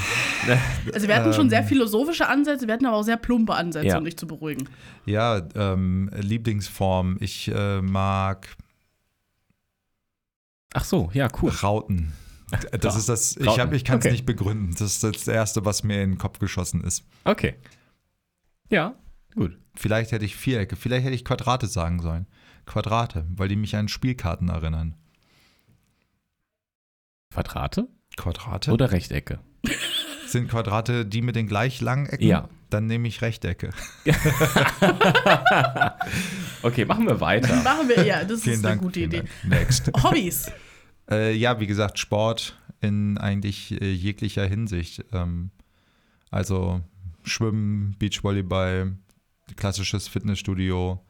[0.95, 3.89] also wir hatten schon ähm, sehr philosophische Ansätze, wir hatten aber auch sehr plumpe Ansätze,
[3.89, 3.99] Ja.
[3.99, 4.69] um dich zu beruhigen.
[5.07, 7.17] Ja, ähm, Lieblingsform.
[7.21, 8.57] Ich äh, mag
[10.77, 11.51] Ach so, ja, cool.
[11.51, 12.13] Rauten.
[12.73, 14.13] Das Ja, ist das, ich, hab- ich kann es Okay.
[14.13, 14.71] nicht begründen.
[14.73, 17.05] Das ist das Erste, was mir in den Kopf geschossen ist.
[17.25, 17.55] Okay.
[18.71, 18.95] Ja,
[19.35, 19.57] gut.
[19.75, 22.27] Vielleicht hätte ich Vierecke, vielleicht hätte ich Quadrate sagen sollen.
[22.67, 24.95] Quadrate, weil die mich an Spielkarten erinnern.
[27.33, 28.73] Quadrate Quadrate?
[28.73, 29.41] oder Rechtecke?
[30.27, 32.27] Sind Quadrate die mit den gleich langen Ecken?
[32.27, 32.49] Ja.
[32.71, 33.71] Dann nehme ich Rechtecke.
[36.63, 37.55] Okay, machen wir weiter.
[37.63, 38.81] Machen wir, ja, das Vielen ist Dank.
[38.81, 39.19] eine gute Idee.
[39.19, 39.29] Dank.
[39.45, 39.91] Next.
[40.03, 40.51] Hobbys.
[41.11, 45.05] äh, ja, wie gesagt, Sport in eigentlich äh, jeglicher Hinsicht.
[45.13, 45.51] Ähm,
[46.31, 46.81] also
[47.23, 48.97] Schwimmen, Beachvolleyball,
[49.57, 51.05] klassisches Fitnessstudio,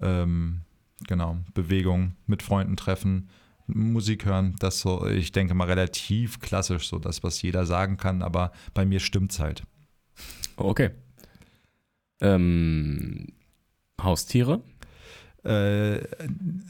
[0.00, 0.60] ähm,
[1.08, 3.28] genau, Bewegung, mit Freunden treffen,
[3.66, 8.22] Musik hören, das so, ich denke mal relativ klassisch, so das, was jeder sagen kann,
[8.22, 9.64] aber bei mir stimmt's halt.
[10.56, 10.90] Okay.
[12.20, 13.28] Ähm,
[14.00, 14.62] Haustiere?
[15.44, 15.98] Äh,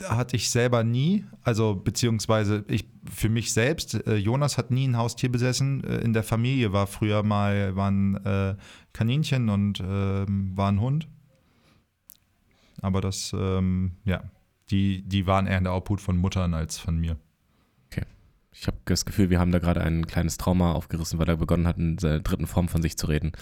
[0.08, 4.96] hatte ich selber nie, also beziehungsweise ich für mich selbst, äh, Jonas hat nie ein
[4.96, 5.84] Haustier besessen.
[5.84, 8.56] Äh, in der Familie war früher mal waren äh,
[8.94, 11.06] Kaninchen und ähm, war ein Hund.
[12.80, 14.22] Aber das, ähm, ja,
[14.70, 17.16] die, die waren eher in der Obhut von Muttern als von mir.
[18.54, 21.66] Ich habe das Gefühl, wir haben da gerade ein kleines Trauma aufgerissen, weil er begonnen
[21.66, 23.32] hat, in der dritten Form von sich zu reden.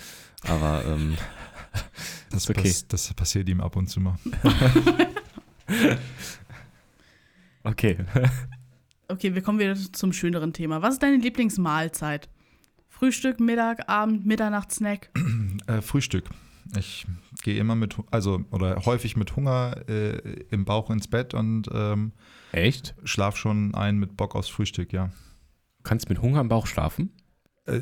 [0.46, 1.16] Aber ähm,
[2.30, 2.62] Das, Ist okay.
[2.62, 4.16] pass, das passiert ihm ab und zu mal.
[7.64, 7.98] okay.
[9.09, 10.83] Okay, wir kommen wieder zum schöneren Thema.
[10.83, 12.28] Was ist deine Lieblingsmahlzeit?
[12.87, 15.11] Frühstück, Mittag, Abend, Mitternachtssnack?
[15.66, 16.30] Äh, Frühstück.
[16.78, 17.06] Ich
[17.42, 20.18] gehe immer mit, also oder häufig mit Hunger äh,
[20.50, 22.12] im Bauch ins Bett und ähm,
[22.52, 22.94] Echt?
[23.04, 25.06] schlaf schon ein mit Bock aufs Frühstück, ja.
[25.06, 27.11] Du kannst mit Hunger im Bauch schlafen?
[27.66, 27.80] Äh,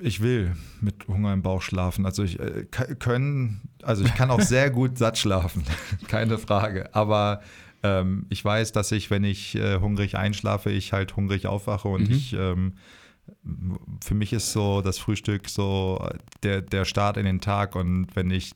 [0.00, 2.04] Ich will mit Hunger im Bauch schlafen.
[2.04, 2.66] Also ich äh,
[2.98, 5.64] können, also ich kann auch sehr gut satt schlafen,
[6.08, 6.94] keine Frage.
[6.94, 7.40] Aber
[7.82, 12.08] ähm, ich weiß, dass ich, wenn ich äh, hungrig einschlafe, ich halt hungrig aufwache und
[12.08, 12.14] Mhm.
[12.14, 12.74] ich ähm,
[14.04, 16.08] für mich ist so das Frühstück so
[16.42, 18.52] der, der Start in den Tag und wenn ich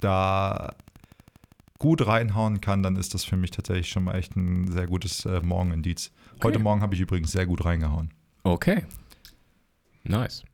[0.00, 0.74] da
[1.78, 5.24] gut reinhauen kann, dann ist das für mich tatsächlich schon mal echt ein sehr gutes
[5.24, 6.12] äh, Morgenindiz.
[6.42, 6.58] Heute Okay.
[6.58, 8.12] Morgen habe ich übrigens sehr gut reingehauen.
[8.44, 8.84] Okay.
[10.04, 10.44] Nice.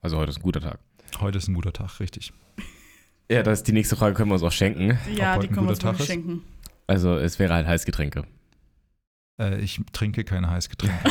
[0.00, 0.78] Also heute ist ein guter Tag.
[1.20, 2.32] Heute ist ein guter Tag, richtig.
[3.30, 4.98] Ja, das ist die nächste Frage, können wir uns auch schenken.
[5.14, 6.42] Ja, heute die können wir uns Tag schenken.
[6.86, 8.24] Also es wäre halt Heißgetränke.
[9.38, 11.10] Äh, ich trinke keine Heißgetränke.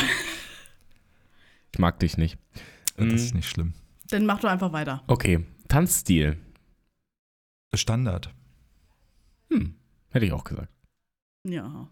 [1.74, 2.38] Ich mag dich nicht.
[2.96, 3.72] Das Mm, ist nicht schlimm.
[4.08, 5.02] Dann mach doch einfach weiter.
[5.08, 5.44] Okay.
[5.66, 6.36] Tanzstil.
[7.74, 8.32] Standard.
[9.50, 9.74] Hm.
[10.10, 10.68] Hätte ich auch gesagt.
[11.44, 11.88] Ja,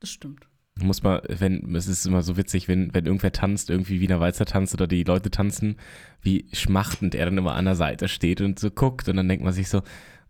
[0.00, 0.48] das stimmt.
[0.80, 4.46] Muss mal, wenn, es ist immer so witzig, wenn, wenn irgendwer tanzt, irgendwie Wiener Walzer
[4.46, 5.76] tanzt oder die Leute tanzen,
[6.22, 9.44] wie schmachtend er dann immer an der Seite steht und so guckt und dann denkt
[9.44, 9.82] man sich so,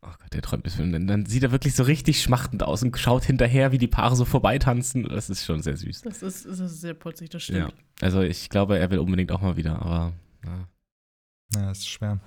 [0.02, 2.82] oh Gott, der träumt bis und dann, dann sieht er wirklich so richtig schmachtend aus
[2.82, 5.04] und schaut hinterher, wie die Paare so vorbeitanzen.
[5.08, 6.02] Das ist schon sehr süß.
[6.02, 7.66] Das ist, das ist sehr putzig, das Ja.
[7.68, 7.74] stimmt.
[8.00, 10.12] Also ich glaube, er will unbedingt auch mal wieder, aber
[10.44, 10.68] ja.
[11.56, 12.20] Ja, ist schwer.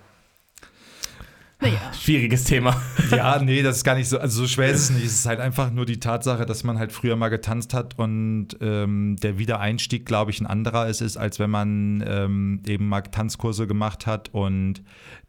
[1.64, 1.94] Naja.
[1.94, 2.82] Schwieriges Thema.
[3.12, 4.18] Ja, nee, das ist gar nicht so.
[4.18, 5.06] Also so schwer ist es nicht.
[5.06, 8.58] Es ist halt einfach nur die Tatsache, dass man halt früher mal getanzt hat und
[8.60, 13.02] ähm, der Wiedereinstieg, glaube ich, ein anderer ist, ist, als wenn man ähm, eben mal
[13.02, 14.82] Tanzkurse gemacht hat und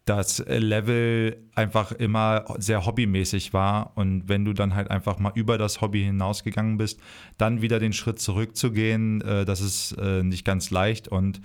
[0.05, 3.91] das Level einfach immer sehr hobbymäßig war.
[3.95, 6.99] Und wenn du dann halt einfach mal über das Hobby hinausgegangen bist,
[7.37, 11.07] dann wieder den Schritt zurückzugehen, äh, das ist äh, nicht ganz leicht.
[11.07, 11.41] Und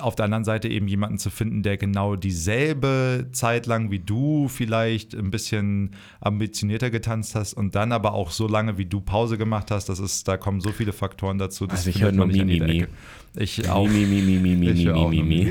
[0.00, 4.48] auf der anderen Seite eben jemanden zu finden, der genau dieselbe Zeit lang wie du
[4.48, 9.38] vielleicht ein bisschen ambitionierter getanzt hast und dann aber auch so lange wie du Pause
[9.38, 11.66] gemacht hast, das ist, da kommen so viele Faktoren dazu.
[11.66, 12.86] Das Also ich höre nur an Mi, Mi.
[13.36, 13.88] Ich auch.
[13.88, 15.48] Mi, mi, mi, mi, mi, mi, mi, mi,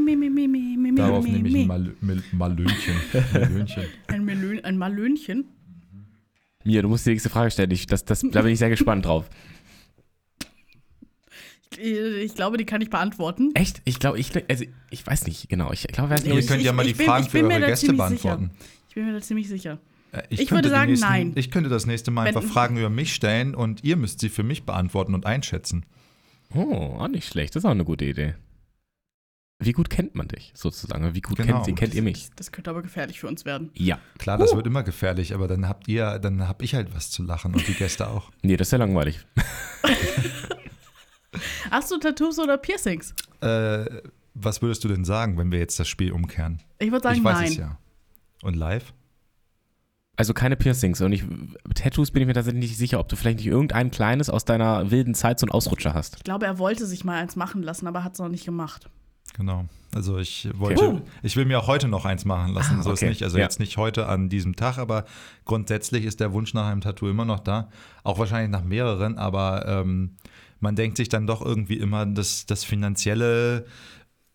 [0.00, 0.76] Mi, mi.
[0.76, 1.92] Mi, Darauf nehme ich ein Mal
[2.32, 2.94] Malönchen.
[3.32, 3.84] Malönchen.
[4.06, 5.44] Ein, Melön, ein Malönchen.
[6.64, 7.70] Mia, du musst die nächste Frage stellen.
[7.70, 9.28] Ich, das, das, da bin ich sehr gespannt drauf.
[11.76, 13.50] Ich, ich glaube, die kann ich beantworten.
[13.54, 13.82] Echt?
[13.84, 15.72] Ich glaube, ich, also, ich weiß nicht genau.
[15.72, 17.44] Ich glaube, ob Ihr ich, könnt ja ich- mal die ich bin- Fragen ich für
[17.44, 18.50] eure Gäste beantworten.
[18.88, 19.78] Ich bin mir da ziemlich sicher.
[20.12, 21.32] Äh, Ich könnte würde sagen, nächsten, nein.
[21.36, 24.30] Ich könnte das nächste Mal Wenn- einfach Fragen über mich stellen und ihr müsst sie
[24.30, 25.84] für mich beantworten und einschätzen.
[26.54, 27.54] oh, auch nicht schlecht.
[27.54, 28.34] Das ist auch eine gute Idee.
[29.60, 31.14] Wie gut kennt man dich sozusagen?
[31.14, 31.54] Wie gut Genau.
[31.54, 32.30] kennt, sie, kennt ihr mich?
[32.36, 33.70] Das könnte aber gefährlich für uns werden.
[33.74, 33.98] Ja.
[34.16, 37.22] Klar, das wird immer gefährlich, aber dann habt ihr, dann hab ich halt was zu
[37.24, 38.30] lachen und die Gäste auch.
[38.42, 39.18] Nee, das ist ja langweilig.
[41.70, 43.14] Hast du Tattoos oder Piercings?
[43.40, 43.84] Äh,
[44.34, 46.62] was würdest du denn sagen, wenn wir jetzt das Spiel umkehren?
[46.78, 47.48] Ich würde sagen, ich weiß nein.
[47.48, 47.78] es ja.
[48.42, 48.92] Und live?
[50.16, 51.00] Also keine Piercings.
[51.00, 51.24] Und ich,
[51.74, 54.90] Tattoos bin ich mir tatsächlich nicht sicher, ob du vielleicht nicht irgendein kleines aus deiner
[54.90, 56.16] wilden Zeit so einen Ausrutscher hast.
[56.16, 58.88] Ich glaube, er wollte sich mal eins machen lassen, aber hat es noch nicht gemacht.
[59.36, 59.66] Genau.
[59.94, 61.00] Also ich wollte, Uh.
[61.22, 62.78] ich will mir auch heute noch eins machen lassen.
[62.80, 63.10] Ah, so ist okay.
[63.10, 63.22] nicht.
[63.22, 63.44] Also Ja.
[63.44, 65.04] jetzt nicht heute an diesem Tag, aber
[65.44, 67.68] grundsätzlich ist der Wunsch nach einem Tattoo immer noch da.
[68.02, 70.16] Auch wahrscheinlich nach mehreren, aber ähm,
[70.60, 73.66] man denkt sich dann doch irgendwie immer, dass das Finanzielle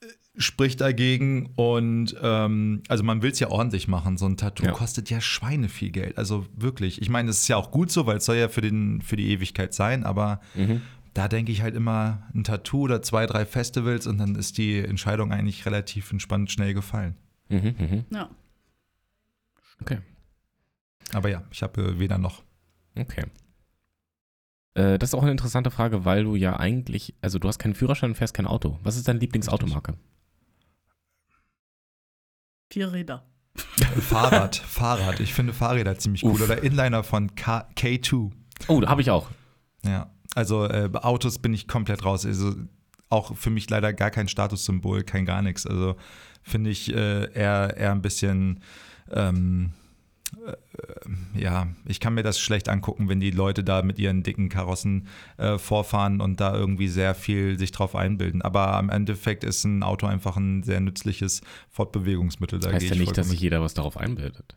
[0.02, 0.06] äh,
[0.38, 4.18] spricht dagegen und ähm, also man will es ja ordentlich machen.
[4.18, 4.72] So ein Tattoo Ja.
[4.72, 6.18] kostet ja Schweine viel Geld.
[6.18, 7.02] Also wirklich.
[7.02, 9.16] Ich meine, das ist ja auch gut so, weil es soll ja für, den, für
[9.16, 10.82] die Ewigkeit sein, aber Mhm.
[11.14, 14.80] da denke ich halt immer ein Tattoo oder zwei, drei Festivals und dann ist die
[14.80, 17.16] Entscheidung eigentlich relativ entspannt schnell gefallen.
[17.50, 18.06] Mhm, mhm.
[18.10, 18.30] Ja.
[19.82, 20.00] Okay.
[21.12, 22.42] Aber ja, ich habe äh, weder noch.
[22.98, 23.26] Okay.
[24.76, 27.76] Äh, das ist auch eine interessante Frage, weil du ja eigentlich, also du hast keinen
[27.76, 28.80] Führerschein und fährst kein Auto.
[28.84, 29.96] Was ist deine Lieblingsautomarke?
[32.72, 33.26] Vier Räder.
[33.56, 35.20] Fahrrad, Fahrrad.
[35.20, 36.32] Ich finde Fahrräder ziemlich cool.
[36.32, 36.42] Uff.
[36.42, 38.32] Oder Inliner von K K2.
[38.68, 39.30] Oh, da habe ich auch.
[39.86, 42.26] Ja, also äh, bei Autos bin ich komplett raus.
[42.26, 42.56] Also
[43.10, 45.68] auch für mich leider gar kein Statussymbol, kein gar nichts.
[45.68, 45.96] Also
[46.42, 48.62] finde ich äh, eher, eher ein bisschen,
[49.12, 49.83] ähm, äh,
[51.36, 55.08] ja, ich kann mir das schlecht angucken, wenn die Leute da mit ihren dicken Karossen
[55.38, 58.42] äh, vorfahren und da irgendwie sehr viel sich drauf einbilden.
[58.42, 62.60] Aber im Endeffekt ist ein Auto einfach ein sehr nützliches Fortbewegungsmittel.
[62.60, 64.56] Da heißt gehe ja ich nicht, dass sich jeder was darauf einbildet.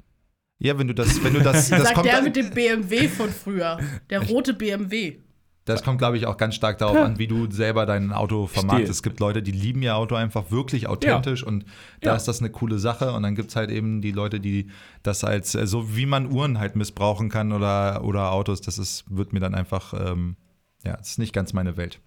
[0.58, 3.30] ja, wenn du das, wenn du das, das Sagt kommt, der mit dem BMW von
[3.30, 3.78] früher.
[4.10, 5.18] Der rote BMW.
[5.66, 8.90] Das kommt, glaube ich, auch ganz stark darauf an, wie du selber dein Auto vermarktest.
[8.90, 11.64] Es gibt Leute, die lieben ihr Auto einfach wirklich authentisch und
[12.00, 12.16] da Ja.
[12.16, 13.12] ist das eine coole Sache.
[13.12, 14.70] Und dann gibt es halt eben die Leute, die
[15.02, 19.04] das als, äh, so wie man Uhren halt missbrauchen kann oder, oder Autos, das ist,
[19.08, 20.36] wird mir dann einfach, ähm,
[20.84, 22.00] ja, das ist nicht ganz meine Welt.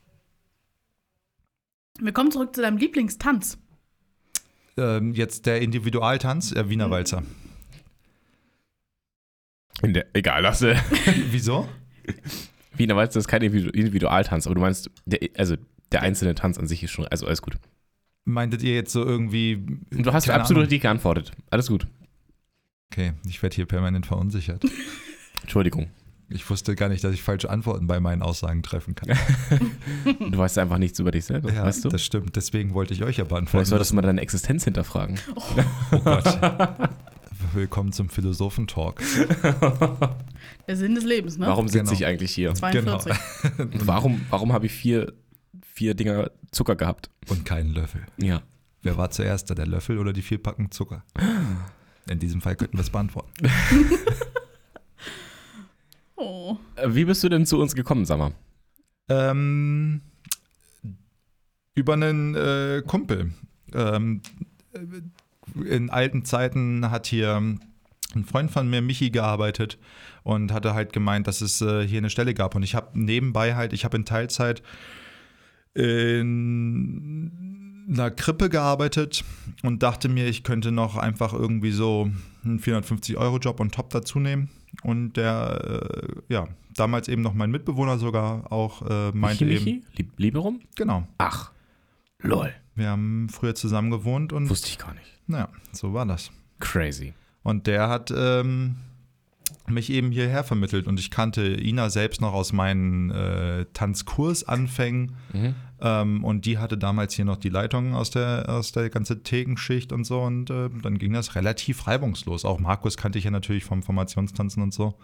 [2.00, 3.58] Wir kommen zurück zu deinem Lieblingstanz.
[4.78, 7.24] Ähm, jetzt der Individualtanz, äh, Wiener Walzer.
[9.82, 10.44] In der, egal,
[12.72, 12.80] das äh, Wieso?
[12.80, 15.56] Wiener Walzer ist kein Individu- Individualtanz, aber du meinst, der, also
[15.92, 17.56] der einzelne Tanz an sich ist schon, also alles gut.
[18.26, 19.64] Meintet ihr jetzt so irgendwie.
[19.92, 21.32] Du hast absolut richtig geantwortet.
[21.50, 21.88] Alles gut.
[22.92, 24.64] Okay, ich werde hier permanent verunsichert.
[25.42, 25.90] Entschuldigung.
[26.32, 29.18] Ich wusste gar nicht, dass ich falsche Antworten bei meinen Aussagen treffen kann.
[30.32, 31.90] Du weißt einfach nichts über dich selber, Ja, weißt du?
[31.90, 32.36] das stimmt.
[32.36, 33.66] Deswegen wollte ich euch ja Vielleicht beantworten.
[33.66, 35.20] solltest du mal deine Existenz hinterfragen.
[35.92, 36.26] Oh Gott.
[37.54, 39.02] Willkommen zum Philosophentalk.
[40.68, 41.48] Der Sinn des Lebens, ne?
[41.48, 41.94] Warum sitze Genau.
[41.94, 42.54] ich eigentlich hier?
[42.54, 43.14] 42.
[43.58, 45.14] Und warum, warum habe ich vier,
[45.62, 47.10] vier Dinger Zucker gehabt?
[47.28, 48.02] Und keinen Löffel.
[48.18, 48.42] Ja.
[48.82, 51.04] Wer war zuerst da, der Löffel oder die vier Packen Zucker?
[52.10, 53.32] In diesem Fall könnten wir es beantworten.
[56.22, 56.58] Oh.
[56.76, 58.34] Äh, Wie bist du denn zu uns gekommen, sag mal?
[59.08, 60.02] Ähm,
[61.76, 63.32] über einen äh, Kumpel.
[63.74, 64.22] Ähm,
[65.66, 67.36] in alten Zeiten hat hier
[68.16, 69.78] ein Freund von mir, Michi, gearbeitet
[70.24, 72.56] und hatte halt gemeint, dass es äh, hier eine Stelle gab.
[72.56, 74.64] Und ich habe nebenbei halt, ich habe in Teilzeit
[75.74, 77.32] in
[77.90, 79.24] einer Krippe gearbeitet
[79.64, 82.12] und dachte mir, ich könnte noch einfach irgendwie so
[82.44, 84.50] einen 450-Euro-Job on top dazu nehmen.
[84.84, 89.82] Und der, äh, ja, damals eben noch mein Mitbewohner sogar auch äh, meinte Michi, eben,
[89.94, 90.12] Michi?
[90.18, 90.62] Liberum?
[90.76, 91.52] genau, Ach.
[92.22, 92.54] Lol.
[92.80, 95.06] Wir haben früher zusammen gewohnt und Wusste ich gar nicht.
[95.28, 96.32] naja, so war das.
[96.60, 97.14] Crazy.
[97.44, 98.78] Und der hat ähm,
[99.68, 105.16] mich eben hierher vermittelt und ich kannte Ina selbst noch aus meinen äh, Tanzkursanfängen.
[105.34, 105.56] Mhm.
[105.82, 109.92] Ähm, und die hatte damals hier noch die Leitung aus der, aus der ganzen Thekenschicht
[109.92, 110.22] und so.
[110.22, 112.46] Und äh, dann ging das relativ reibungslos.
[112.46, 114.96] Auch Markus kannte ich ja natürlich vom Formationstanzen und so.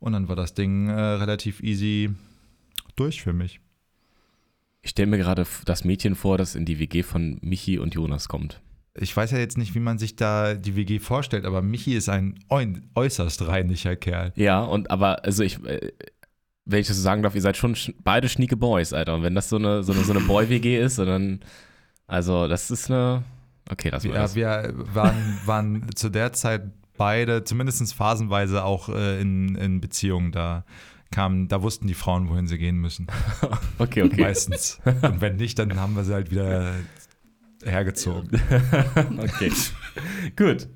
[0.00, 2.10] Und dann war das Ding äh, relativ easy
[2.96, 3.60] durch für mich.
[4.82, 8.28] Ich stelle mir gerade das Mädchen vor, das in die WG von Michi und Jonas
[8.28, 8.60] kommt.
[8.94, 12.08] Ich weiß ja jetzt nicht, wie man sich da die WG vorstellt, aber Michi ist
[12.08, 14.32] ein äu- äußerst reinlicher Kerl.
[14.36, 15.92] Ja, und aber, also ich, äh,
[16.66, 19.14] wenn ich das so sagen darf, ihr seid schon sch beide schnieke Boys, Alter.
[19.14, 21.40] Und wenn das so eine, so eine, so eine Boy-WG ist, dann,
[22.06, 23.22] also das ist eine,
[23.70, 26.62] okay, das war Ja, wir waren, waren zu der Zeit
[26.98, 30.32] beide, zumindest phasenweise auch äh, in, in Beziehungen.
[30.32, 30.64] Da
[31.12, 33.06] kamen, da wussten die Frauen, wohin sie gehen müssen.
[33.78, 34.20] Okay, okay.
[34.20, 34.80] Meistens.
[34.84, 36.74] Und wenn nicht, dann haben wir sie halt wieder
[37.64, 38.30] hergezogen.
[39.18, 39.52] okay.
[40.36, 40.68] Gut.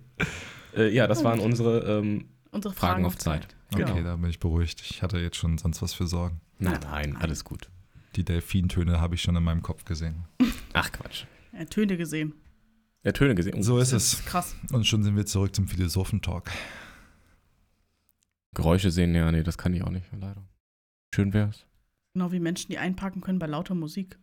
[0.76, 3.48] Äh, ja, das waren unsere, ähm, Unsere Fragen Fragen, auf Zeit.
[3.70, 3.90] Genau.
[3.92, 4.80] Okay, da bin ich beruhigt.
[4.80, 6.40] Ich hatte jetzt schon sonst was für Sorgen.
[6.58, 7.68] nein, nein, alles gut.
[8.16, 10.24] Die Delfintöne habe ich schon in meinem Kopf gesehen.
[10.72, 11.24] Ach, Quatsch.
[11.52, 12.32] Ja, Töne gesehen.
[13.04, 13.62] Ja, Töne gesehen.
[13.62, 14.14] So ist es.
[14.14, 14.56] ist krass.
[14.72, 16.50] Und schon sind wir zurück zum Philosophentalk.
[18.56, 20.42] Geräusche sehen, ja, nee, das kann ich auch nicht, leider.
[21.14, 21.66] Schön wär's.
[22.14, 24.18] Genau wie Menschen, die einparken können bei lauter Musik.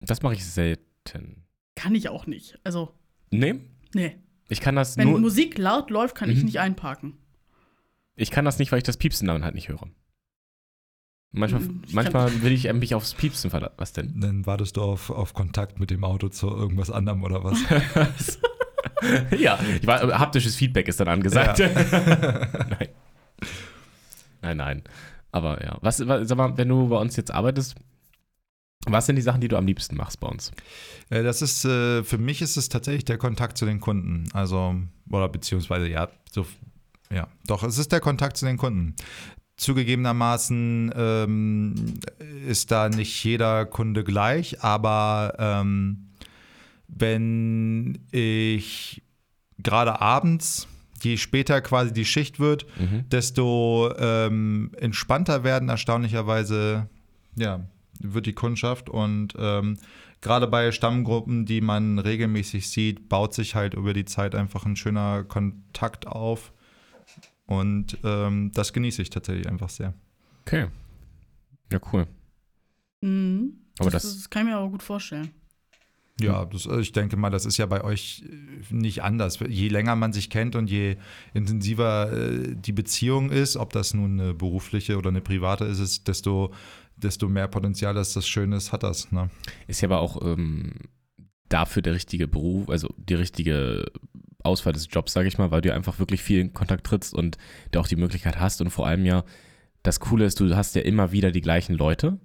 [0.00, 1.44] Das mache ich selten.
[1.74, 2.58] Kann ich auch nicht.
[2.64, 2.94] Also,
[3.30, 3.60] Nee,
[3.94, 4.16] nee.
[4.48, 6.44] ich kann das Wenn nur, Musik laut läuft, kann ich Mhm.
[6.44, 7.16] nicht einparken.
[8.14, 9.88] ich kann das nicht, weil ich das Piepsen dann halt nicht höre.
[11.30, 13.74] Manchmal, Mhm, ich manchmal will ich mich aufs Piepsen verlassen.
[13.78, 14.20] Was denn?
[14.20, 17.58] Dann wartest du auf, auf Kontakt mit dem Auto zu irgendwas anderem oder was?
[19.38, 21.58] ja, ich war, haptisches Feedback ist dann angesagt.
[21.58, 21.68] Ja.
[22.68, 22.88] nein.
[24.42, 24.82] Nein, nein.
[25.32, 27.76] Aber ja, was, was, sag mal, wenn du bei uns jetzt arbeitest,
[28.86, 30.52] was sind die Sachen, die du am liebsten machst bei uns?
[31.10, 34.28] Äh, Das ist, äh, für mich ist es tatsächlich der Kontakt zu den Kunden.
[34.32, 34.76] Also,
[35.10, 36.46] oder beziehungsweise, ja, so,
[37.12, 38.94] ja, doch, es ist der Kontakt zu den Kunden.
[39.56, 41.74] Zugegebenermaßen ähm,
[42.46, 46.07] ist da nicht jeder Kunde gleich, aber ähm,
[46.88, 49.02] wenn ich
[49.62, 50.66] gerade abends,
[51.02, 53.08] je später quasi die Schicht wird, Mhm.
[53.08, 56.88] desto ähm, entspannter werden erstaunlicherweise
[57.36, 57.60] ja,
[58.00, 59.78] wird die Kundschaft und ähm,
[60.20, 64.74] gerade bei Stammgruppen, die man regelmäßig sieht, baut sich halt über die Zeit einfach ein
[64.76, 66.52] schöner Kontakt auf
[67.46, 69.94] und ähm, das genieße ich tatsächlich einfach sehr.
[70.46, 70.66] Okay.
[71.72, 72.06] Ja, cool.
[73.00, 73.52] Mhm.
[73.78, 75.30] Aber das, das- das kann ich mir aber gut vorstellen.
[76.20, 79.38] Ja, das, äh, ich denke mal, das ist ja bei euch äh, nicht anders.
[79.48, 80.96] Je länger man sich kennt und je
[81.32, 86.08] intensiver äh, die Beziehung ist, ob das nun eine berufliche oder eine private ist, ist
[86.08, 86.52] desto,
[86.96, 89.12] desto mehr Potenzial, dass das schön ist, hat das.
[89.12, 89.30] Ne?
[89.68, 90.72] Ist ja aber auch ähm,
[91.48, 93.86] dafür der richtige Beruf, also die richtige
[94.42, 97.38] Auswahl des Jobs, sage ich mal, weil du einfach wirklich viel in Kontakt trittst und
[97.70, 99.24] du auch die Möglichkeit hast und vor allem ja,
[99.82, 102.18] das Coole ist, du hast ja immer wieder die gleichen Leute.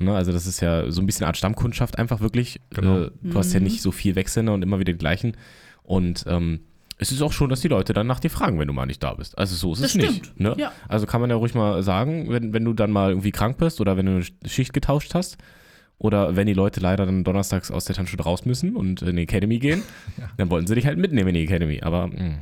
[0.00, 0.14] Ne?
[0.14, 2.60] Also das ist ja so ein bisschen eine Art Stammkundschaft einfach wirklich.
[2.70, 3.02] Genau.
[3.04, 3.64] Äh, du hast ja Mhm.
[3.64, 5.36] nicht so viel Wechselnde und immer wieder die gleichen.
[5.82, 6.60] Und ähm,
[6.98, 9.02] es ist auch schon, dass die Leute dann nach dir fragen, wenn du mal nicht
[9.02, 9.38] da bist.
[9.38, 10.08] Also so ist Das es nicht.
[10.26, 10.40] stimmt.
[10.40, 10.54] Ne?
[10.58, 10.72] Ja.
[10.88, 13.80] Also kann man ja ruhig mal sagen, wenn, wenn du dann mal irgendwie krank bist
[13.80, 15.38] oder wenn du eine Schicht getauscht hast
[15.98, 19.22] oder wenn die Leute leider dann donnerstags aus der Tanzschule raus müssen und in die
[19.22, 19.82] Academy gehen,
[20.18, 20.30] Ja.
[20.36, 21.80] dann wollten sie dich halt mitnehmen in die Academy.
[21.82, 22.38] Aber mh,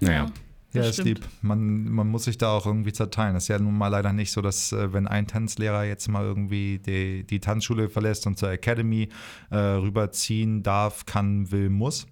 [0.00, 0.24] naja.
[0.24, 0.26] Ja,
[0.72, 1.06] Das ist stimmt.
[1.20, 1.28] lieb.
[1.42, 3.34] Man, man muss sich da auch irgendwie zerteilen.
[3.34, 6.24] Das ist ja nun mal leider nicht so, dass äh, wenn ein Tanzlehrer jetzt mal
[6.24, 9.08] irgendwie die, die Tanzschule verlässt und zur Academy
[9.50, 12.06] äh, rüberziehen darf, kann, will, muss,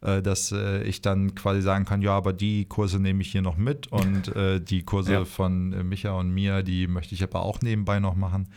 [0.00, 3.42] äh, dass äh, ich dann quasi sagen kann, ja, aber die Kurse nehme ich hier
[3.42, 5.24] noch mit und äh, die Kurse Ja.
[5.24, 8.48] von äh, Micha und mir, die möchte ich aber auch nebenbei noch machen.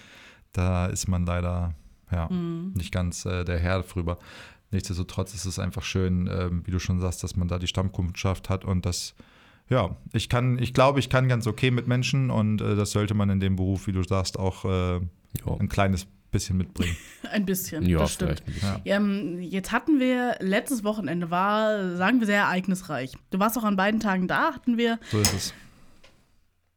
[0.54, 1.76] Da ist man leider
[2.12, 2.74] ja, Mhm.
[2.76, 4.18] nicht ganz der Herr drüber.
[4.72, 8.50] Nichtsdestotrotz ist es einfach schön, ähm, wie du schon sagst, dass man da die Stammkundschaft
[8.50, 9.14] hat und das,
[9.72, 13.14] ja, ich kann, ich glaube, ich kann ganz okay mit Menschen und äh, das sollte
[13.14, 15.00] man in dem Beruf, wie du sagst, auch äh,
[15.46, 16.96] ein kleines bisschen mitbringen.
[17.32, 17.86] Ein bisschen.
[17.86, 18.42] ja das stimmt.
[18.44, 18.82] vielleicht ein bisschen.
[18.86, 18.96] Ja.
[18.96, 23.14] Ähm, jetzt hatten wir, letztes Wochenende war, sagen wir, sehr ereignisreich.
[23.32, 25.54] Du warst auch an beiden Tagen da, hatten wir So ist es.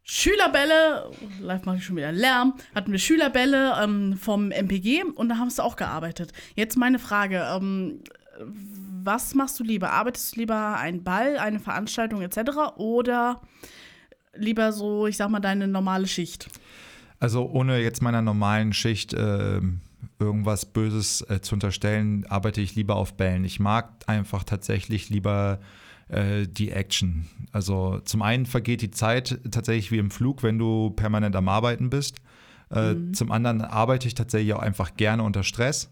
[0.02, 5.38] Schülerbälle, live mache ich schon wieder Lärm, hatten wir Schülerbälle ähm, vom MPG und da
[5.38, 6.32] hast du auch gearbeitet.
[6.54, 8.00] Jetzt meine Frage, ähm,
[9.04, 9.92] was machst du lieber?
[9.92, 12.76] Arbeitest du lieber einen Ball, eine Veranstaltung etc.
[12.76, 13.42] oder
[14.34, 16.48] lieber so, ich sag mal, deine normale Schicht?
[17.20, 19.60] Also ohne jetzt meiner normalen Schicht äh,
[20.18, 23.44] irgendwas Böses äh, zu unterstellen, arbeite ich lieber auf Bällen.
[23.44, 25.60] Ich mag einfach tatsächlich lieber
[26.08, 27.26] äh, die Action.
[27.52, 31.90] Also zum einen vergeht die Zeit tatsächlich wie im Flug, wenn du permanent am Arbeiten
[31.90, 32.18] bist.
[32.70, 33.14] Äh, Mhm.
[33.14, 35.90] Zum anderen arbeite ich tatsächlich auch einfach gerne unter Stress.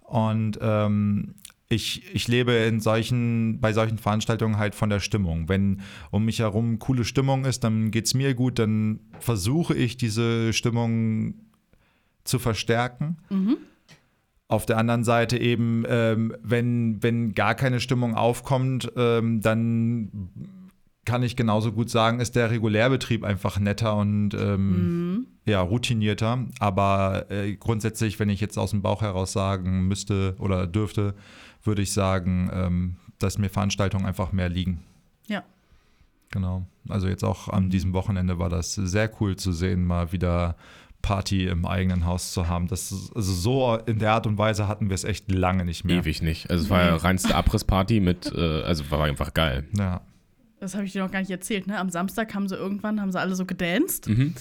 [0.00, 1.34] Und ähm,
[1.68, 5.48] ich, ich lebe in solchen, bei solchen Veranstaltungen halt von der Stimmung.
[5.48, 9.96] Wenn um mich herum coole Stimmung ist, dann geht es mir gut, dann versuche ich
[9.96, 11.34] diese Stimmung
[12.22, 13.16] zu verstärken.
[14.48, 20.30] Auf der anderen Seite eben, ähm, wenn, wenn gar keine Stimmung aufkommt, ähm, dann
[21.04, 26.46] kann ich genauso gut sagen, ist der Regulärbetrieb einfach netter und ähm, ja, routinierter.
[26.58, 31.14] Aber äh, grundsätzlich, wenn ich jetzt aus dem Bauch heraus sagen müsste oder dürfte,
[31.66, 34.82] würde ich sagen, ähm, dass mir Veranstaltungen einfach mehr liegen.
[35.26, 35.44] Ja.
[36.30, 36.66] Genau.
[36.88, 40.56] Also jetzt auch an diesem Wochenende war das sehr cool zu sehen, mal wieder
[41.02, 42.66] Party im eigenen Haus zu haben.
[42.66, 45.84] Das ist, also so in der Art und Weise hatten wir es echt lange nicht
[45.84, 45.98] mehr.
[45.98, 46.50] Ewig nicht.
[46.50, 49.64] Also es war ja reinste Abrissparty mit, äh, also war einfach geil.
[49.78, 50.00] Ja.
[50.58, 51.78] Das habe ich dir noch gar nicht erzählt, ne?
[51.78, 54.08] Am Samstag haben sie irgendwann, haben sie alle so gedanced.
[54.08, 54.34] Mhm.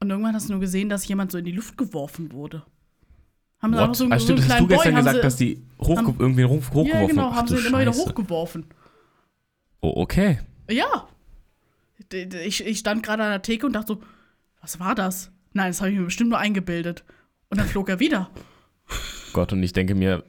[0.00, 2.62] Und irgendwann hast du nur gesehen, dass jemand so in die Luft geworfen wurde.
[3.62, 3.96] Haben sie What?
[3.96, 5.36] so, einen- ah, so stimmt, einen das hast du gestern Boy, haben gesagt, sie, dass
[5.36, 8.64] die haben- irgendwie hoch hochgeworfen Ja, genau, haben sie ihn immer wieder hochgeworfen.
[9.80, 10.38] Oh, okay.
[10.70, 11.08] Ja.
[12.12, 14.02] Ich, ich stand gerade an der Theke und dachte so,
[14.60, 15.30] was war das?
[15.52, 17.04] Nein, das habe ich mir bestimmt nur eingebildet.
[17.50, 18.30] Und dann flog er wieder.
[19.32, 20.24] Gott, und ich denke mir,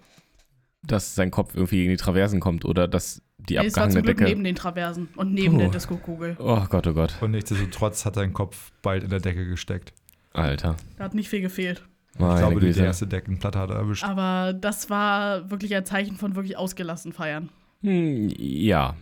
[0.84, 3.94] dass sein Kopf irgendwie gegen die Traversen kommt oder dass die Nee, es war abgehangene
[3.94, 4.30] zum Glück Decke.
[4.30, 5.60] neben den Traversen und neben Puh.
[5.60, 6.36] der Disco-Kugel.
[6.40, 7.16] Oh Gott, oh Gott.
[7.22, 9.94] Und nichtsdestotrotz hat sein Kopf bald in der Decke gesteckt.
[10.34, 10.76] Alter.
[10.98, 11.84] Da hat nicht viel gefehlt.
[12.18, 12.84] Meine ich glaube, die Güte.
[12.84, 14.04] erste Deckenplatte hat er erwischt.
[14.04, 17.50] Aber das war wirklich ein Zeichen von wirklich ausgelassen feiern.
[17.82, 18.96] Hm, ja.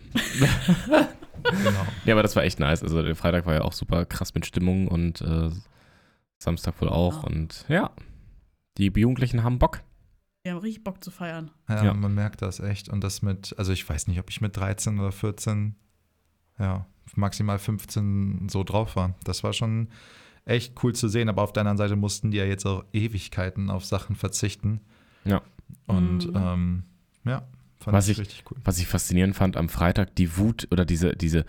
[1.42, 1.86] Genau.
[2.04, 2.82] Ja, aber das war echt nice.
[2.82, 5.50] Also der Freitag war ja auch super krass mit Stimmung und äh,
[6.38, 7.22] Samstag wohl auch.
[7.24, 7.28] Ja.
[7.30, 7.90] Und ja,
[8.78, 9.80] die Jugendlichen haben Bock.
[10.42, 11.50] Wir haben richtig Bock zu feiern.
[11.68, 11.94] Ja, Ja.
[11.94, 12.88] man merkt das echt.
[12.88, 15.76] Und das mit, also ich weiß nicht, ob ich mit 13 oder 14,
[16.58, 16.86] ja,
[17.16, 19.14] maximal 15 so drauf war.
[19.24, 19.88] Das war schon
[20.44, 21.28] echt cool zu sehen.
[21.28, 24.80] Aber auf der anderen Seite mussten die ja jetzt auch Ewigkeiten auf Sachen verzichten.
[25.24, 25.42] Ja.
[25.86, 26.36] Und Mhm.
[26.36, 26.82] ähm,
[27.24, 27.42] ja,
[27.78, 28.58] fand Was ich ich- richtig cool.
[28.64, 31.44] Was ich faszinierend fand am Freitag, die Wut oder diese, diese,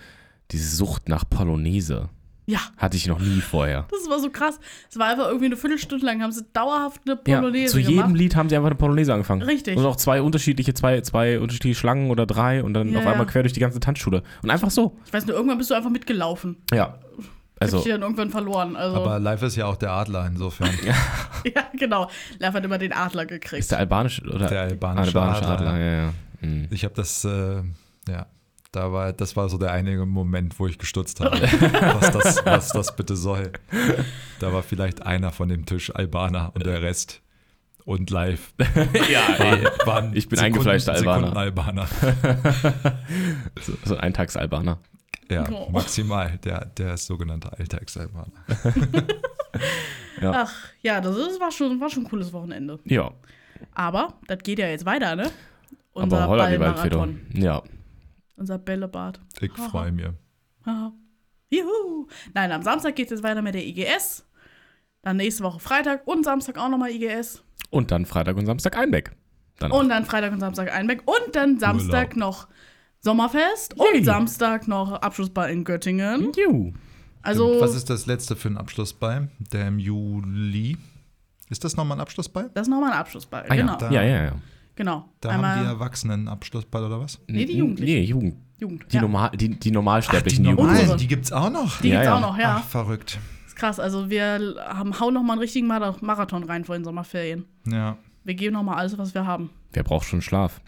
[0.51, 2.09] diese Sucht nach Polonaise
[2.45, 3.87] Ja, hatte ich noch nie vorher.
[3.89, 4.59] das war so krass.
[4.89, 7.95] Es war einfach irgendwie eine Viertelstunde lang, haben sie dauerhaft eine Ja, Polonaise zu jedem
[7.97, 8.15] gemacht.
[8.15, 9.41] Lied haben sie einfach eine Polonaise angefangen.
[9.43, 9.77] Richtig.
[9.77, 13.25] Und auch zwei unterschiedliche, zwei, zwei unterschiedliche Schlangen oder drei und dann Ja, auf einmal
[13.25, 13.31] ja.
[13.31, 14.23] quer durch die ganze Tanzschule.
[14.43, 14.97] Und einfach so.
[15.05, 16.57] Ich weiß nur, irgendwann bist du einfach mitgelaufen.
[16.73, 16.99] Ja.
[17.61, 18.75] Also, ich dann irgendwann verloren.
[18.75, 20.71] Also, Aber live ist ja auch der Adler insofern.
[20.83, 22.09] ja, genau.
[22.39, 23.59] Lev hat immer den Adler gekriegt.
[23.59, 25.79] ist der albanische oder Der albanische albanische Adler, Adler?
[25.79, 26.13] Ja, ja.
[26.41, 26.67] Mhm.
[26.71, 27.61] Ich habe das, äh,
[28.09, 28.25] ja,
[28.71, 32.69] da war, das war so der einige Moment, wo ich gestutzt habe, was, das, was
[32.69, 33.51] das bitte soll.
[34.39, 37.21] Da war vielleicht einer von dem Tisch Albaner und der Rest
[37.85, 38.53] und live
[39.11, 41.35] ja, waren, waren Ich bin eingefleischter Albaner.
[41.35, 41.87] Albaner.
[43.61, 44.79] so, so ein Eintagsalbaner.
[45.31, 45.69] Ja, Oh.
[45.71, 48.31] maximal, der, der sogenannte Alltagsalbaner.
[50.21, 50.43] Ja.
[50.45, 52.79] Ach, ja, das ist, war, schon, war schon ein cooles Wochenende.
[52.85, 53.11] Ja,
[53.73, 55.31] Aber das geht ja jetzt weiter, ne?
[55.95, 56.97] aber holla die Waldfeder.
[56.99, 57.41] Ballmarathon.
[57.41, 57.61] Ja.
[58.37, 59.19] Unser Bällebad.
[59.39, 60.05] Ich freue mich.
[61.49, 62.07] Juhu.
[62.33, 64.25] Nein, am Samstag geht es jetzt weiter mit der IGS.
[65.01, 67.43] Dann nächste Woche Freitag und Samstag auch nochmal IGS.
[67.71, 69.11] Und dann Freitag und Samstag Einbeck.
[69.59, 71.01] Dann Und dann Freitag und Samstag Einbeck.
[71.07, 72.17] Und dann Samstag Urlaub.
[72.17, 72.47] noch
[73.03, 73.75] Sommerfest.
[73.77, 73.97] Yay.
[73.99, 76.31] Und Samstag noch Abschlussball in Göttingen.
[76.37, 76.71] Juhu.
[77.23, 79.29] Also, Was ist das letzte für ein Abschlussball?
[79.51, 80.77] Der im Juli.
[81.49, 82.49] Ist das nochmal ein Abschlussball?
[82.53, 83.45] das ist nochmal ein Abschlussball.
[83.49, 83.73] Ah, genau.
[83.73, 83.77] ja.
[83.77, 84.31] Da- ja, ja, ja.
[84.75, 85.09] genau.
[85.19, 87.19] Da Einmal haben die Erwachsenen einen Abschlussball oder was?
[87.27, 87.93] Nee, die Jugendlichen.
[87.93, 88.35] Nee, Jugend.
[88.59, 88.85] Jugend.
[88.91, 89.01] Die, ja.
[89.01, 90.69] normal, die, die normalsterblichen die Jugendlichen.
[90.71, 90.85] Unsere.
[90.87, 91.81] normalen, die gibt's auch noch.
[91.81, 92.15] Die Ja, gibt's ja.
[92.17, 92.57] auch noch, ja.
[92.59, 93.19] Ach, verrückt.
[93.47, 93.79] ist krass.
[93.79, 97.45] Also, wir haben, hauen nochmal einen richtigen Mara- Marathon rein vor den Sommerferien.
[97.67, 97.97] Ja.
[98.23, 99.49] Wir geben nochmal alles, was wir haben.
[99.73, 100.61] Wer braucht schon Schlaf?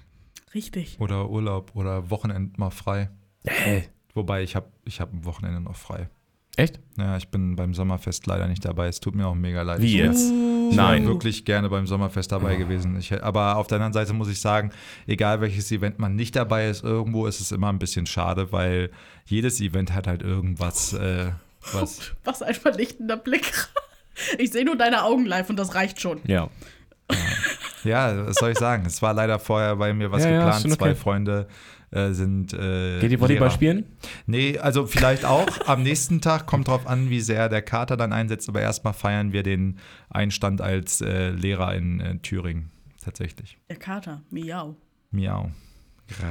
[0.54, 0.97] Richtig.
[0.99, 3.10] Oder Urlaub oder Wochenend mal frei.
[3.45, 3.88] Hä?
[4.14, 6.10] Wobei ich habe ich hab ein Wochenende noch frei.
[6.56, 6.80] Echt?
[6.97, 8.88] Ja, ich bin beim Sommerfest leider nicht dabei.
[8.88, 9.82] Es tut mir auch mega leid.
[9.82, 10.32] Wie jetzt?
[10.32, 11.04] Ich Nein.
[11.04, 12.95] wäre wirklich gerne beim Sommerfest dabei gewesen.
[12.97, 14.72] Ich, aber auf der anderen Seite muss ich sagen,
[15.08, 18.91] egal welches Event man nicht dabei ist, irgendwo ist es immer ein bisschen schade, weil
[19.26, 21.32] jedes Event hat halt irgendwas, äh,
[21.72, 22.12] was.
[22.24, 23.51] Was ein vernichtender Blick.
[24.38, 26.20] Ich sehe nur deine Augen live und das reicht schon.
[26.28, 26.47] Ja.
[27.84, 28.86] Ja, was soll ich sagen?
[28.86, 30.61] Es war leider vorher bei mir was Ja, ja, geplant.
[30.61, 30.95] schon Zwei okay.
[30.95, 31.47] Freunde
[31.91, 32.53] äh, sind.
[32.53, 33.49] Äh, Geht ihr Volleyball Lehrer.
[33.51, 33.86] spielen?
[34.25, 36.45] Nee, also vielleicht auch am nächsten Tag.
[36.45, 38.47] Kommt drauf an, wie sehr der Kater dann einsetzt.
[38.49, 39.79] Aber erstmal feiern wir den
[40.09, 42.71] Einstand als äh, Lehrer in äh, Thüringen.
[43.03, 43.57] Tatsächlich.
[43.69, 44.75] Der Kater, miau.
[45.11, 45.51] Miau.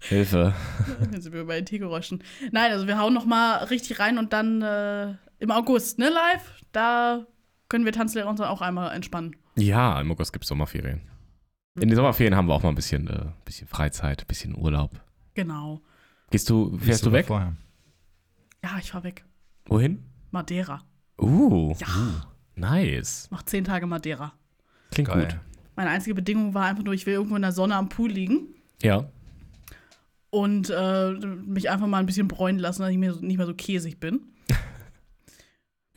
[0.00, 0.54] Hilfe.
[1.12, 2.22] Jetzt sind wir bei den Tiergeräuschen.
[2.52, 6.62] Nein, also wir hauen noch mal richtig rein und dann äh, im August, ne, live,
[6.72, 7.26] da
[7.68, 9.36] können wir Tanzlehrer uns dann auch einmal entspannen.
[9.56, 11.02] Ja, im August gibt es Sommerferien.
[11.78, 14.90] In den Sommerferien haben wir auch mal ein bisschen, äh, bisschen Freizeit, ein bisschen Urlaub.
[15.34, 15.80] Genau.
[16.30, 17.26] Gehst du, fährst ist du weg?
[17.26, 17.54] Vorher?
[18.62, 19.24] Ja, ich fahr weg.
[19.66, 20.02] Wohin?
[20.30, 20.82] Madeira.
[21.20, 21.86] Uh, Ja.
[21.86, 23.28] uh, nice.
[23.30, 24.32] Mach zehn Tage Madeira.
[24.90, 25.22] Klingt Geil.
[25.28, 25.38] gut.
[25.76, 28.54] Meine einzige Bedingung war einfach nur, ich will irgendwo in der Sonne am Pool liegen
[28.82, 29.08] Ja.
[30.30, 33.46] und äh, mich einfach mal ein bisschen bräunen lassen, dass ich mir so, nicht mehr
[33.46, 34.20] so käsig bin.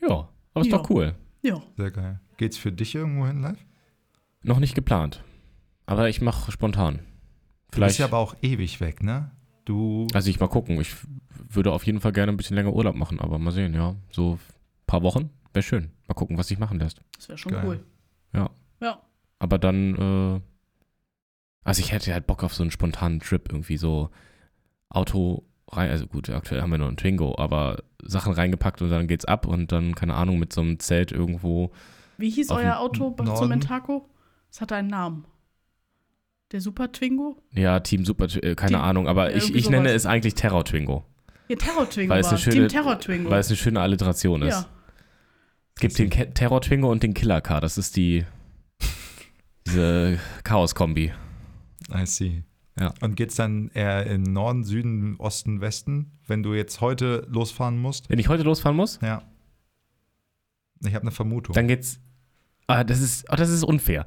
[0.02, 0.30] Ja.
[0.54, 0.78] Aber ist Ja.
[0.78, 1.16] doch cool.
[1.42, 1.62] Ja.
[1.78, 2.20] Sehr geil.
[2.38, 3.66] Geht's für dich irgendwo hin live?
[4.44, 5.24] Noch nicht geplant.
[5.86, 6.96] Aber ich mache spontan.
[6.98, 8.00] Du bist Vielleicht.
[8.00, 9.32] ja aber auch ewig weg, ne?
[9.66, 10.08] Du.
[10.14, 10.80] also ich mal gucken.
[10.82, 10.96] Ich
[11.50, 13.96] würde auf jeden Fall gerne ein bisschen länger Urlaub machen, aber mal sehen, ja.
[14.12, 14.40] So ein
[14.88, 15.92] paar Wochen wäre schön.
[16.08, 17.02] Mal gucken, was sich machen lässt.
[17.16, 17.64] Das wäre schon Geil.
[17.66, 17.84] cool.
[18.34, 18.50] Ja.
[18.82, 19.02] Ja.
[19.40, 20.42] Aber dann, äh,
[21.64, 24.10] also ich hätte halt Bock auf so einen spontanen Trip, irgendwie so
[24.90, 29.08] Auto rein, also gut, aktuell haben wir noch einen Twingo, aber Sachen reingepackt und dann
[29.08, 31.72] geht's ab und dann, keine Ahnung, mit so einem Zelt irgendwo.
[32.18, 33.48] Wie hieß euer Auto zum Norden.
[33.50, 34.10] Mentaco?
[34.52, 35.26] Es hatte einen Namen.
[36.52, 37.38] Der Super Twingo?
[37.54, 41.06] Ja, Team Super, äh, keine Team- Ahnung, aber ich, ich nenne es eigentlich Terror Twingo,
[41.48, 43.30] Ja, Terror Twingo Weil es war eine schöne- Team Terror Twingo.
[43.30, 44.54] weil es eine schöne Alliteration ist.
[44.62, 44.66] ja.
[45.76, 48.26] Es gibt den Ke Terror Twingo und den Killer Car, das ist die,
[49.68, 51.14] diese Chaos-Kombi.
[51.94, 52.44] I see.
[52.80, 52.94] Ja.
[53.02, 58.10] Und geht's dann eher in Norden, Süden, Osten, Westen, wenn du jetzt heute losfahren musst?
[58.10, 59.24] Wenn ich heute losfahren muss, Ja.
[60.86, 61.54] Ich habe eine Vermutung.
[61.56, 62.00] dann geht's,
[62.68, 64.06] ah, das ist, oh, das ist unfair.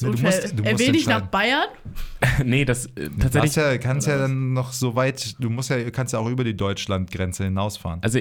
[0.00, 1.26] Nee, du musst- du er musst will nicht nach.
[1.26, 1.66] Bayern?
[2.44, 5.68] nee, das, äh, Du tatsächlich, hast ja, kannst ja dann noch so weit, du musst
[5.68, 8.02] ja, kannst ja auch über die Deutschlandgrenze hinausfahren.
[8.02, 8.20] Also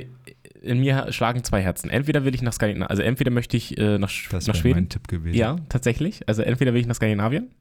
[0.62, 1.90] in mir schlagen zwei Herzen.
[1.90, 4.62] Entweder will ich nach Skandinavien, also entweder möchte ich äh, nach, Sch- Das nach wäre
[4.62, 4.76] Schweden.
[4.76, 5.38] mein Tipp gewesen.
[5.38, 6.28] Ja, tatsächlich.
[6.28, 7.52] Also entweder will ich nach Skandinavien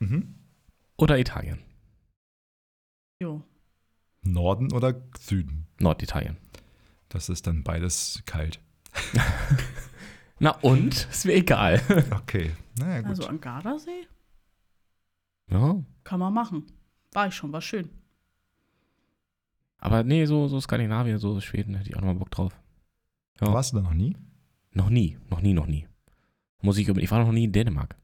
[0.00, 0.34] Mhm.
[0.96, 1.58] Oder Italien.
[3.20, 3.42] Jo.
[4.22, 5.66] Norden oder Süden?
[5.80, 6.36] Norditalien.
[7.08, 8.60] Das ist dann beides kalt.
[10.38, 11.06] Na und?
[11.10, 11.80] Ist mir egal.
[12.22, 12.52] Okay.
[12.78, 13.10] Naja, gut.
[13.10, 14.06] Also am Gardasee?
[15.50, 15.82] ja.
[16.04, 16.66] Kann man machen.
[17.12, 17.90] War ich schon, war schön.
[19.78, 22.58] Aber nee, so, so Skandinavien, so Schweden hätte ich auch nochmal Bock drauf.
[23.40, 23.52] ja.
[23.52, 24.16] Warst du da noch nie?
[24.72, 25.86] Noch nie, noch nie, noch nie.
[26.62, 27.96] Muss ich, ich war noch nie in Dänemark.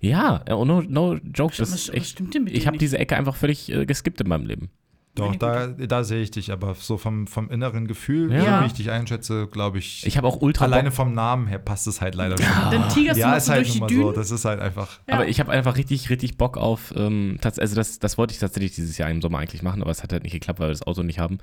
[0.00, 1.54] Ja, äh, no, no joke.
[1.56, 2.82] Das was, echt, stimmt denn mit ich habe nicht?
[2.82, 4.70] diese Ecke einfach völlig äh, geskippt in meinem Leben.
[5.14, 8.58] Doch, da, da sehe ich dich, aber so vom, vom inneren Gefühl, Ja.
[8.58, 11.58] so wie ich dich einschätze, glaube ich, Ich habe auch ultra alleine vom Namen her
[11.58, 12.44] passt es halt leider Ja.
[12.46, 12.70] schon.
[12.70, 14.12] Dann tigerst Ja, du ist halt durch nun mal die so.
[14.12, 15.00] Das ist halt einfach.
[15.08, 15.14] Ja.
[15.14, 18.74] Aber ich habe einfach richtig, richtig Bock auf, ähm, also das, das wollte ich tatsächlich
[18.74, 20.86] dieses Jahr im Sommer eigentlich machen, aber es hat halt nicht geklappt, weil wir das
[20.86, 21.38] Auto nicht haben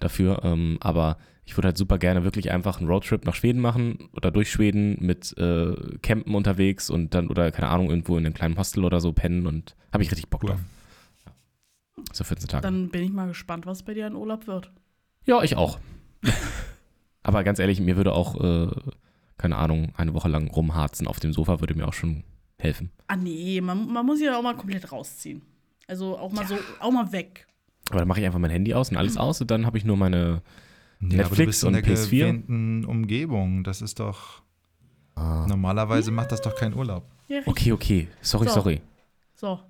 [0.00, 0.40] dafür.
[0.44, 4.30] Ähm, aber ich würde halt super gerne wirklich einfach einen Roadtrip nach Schweden machen oder
[4.30, 8.56] durch Schweden mit äh, Campen unterwegs und dann, oder keine Ahnung, irgendwo in einem kleinen
[8.56, 10.50] Hostel oder so pennen und habe ich richtig Bock Cool.
[10.50, 10.60] drauf.
[12.12, 12.62] So 14 Tage.
[12.62, 14.70] Dann bin ich mal gespannt, was bei dir in Urlaub wird.
[15.26, 15.78] ja, ich auch.
[17.22, 18.68] aber ganz ehrlich, mir würde auch, äh,
[19.38, 22.24] keine Ahnung, eine Woche lang rumharzen auf dem Sofa würde mir auch schon
[22.58, 22.90] helfen.
[23.08, 25.42] Ah nee, man, man muss ja auch mal komplett rausziehen.
[25.86, 27.46] Also auch mal so, auch mal weg.
[27.90, 29.84] Aber dann mache ich einfach mein Handy aus und alles aus und dann habe ich
[29.84, 30.42] nur meine
[31.00, 32.08] du Netflix in und der PS4?
[32.10, 33.62] gewähnten Umgebung.
[33.64, 34.42] Das ist doch.
[35.16, 37.04] Normalerweise macht das doch keinen Urlaub.
[37.28, 38.08] Ja, Okay, okay.
[38.20, 38.54] Sorry, So.
[38.54, 38.80] sorry.
[39.34, 39.60] So.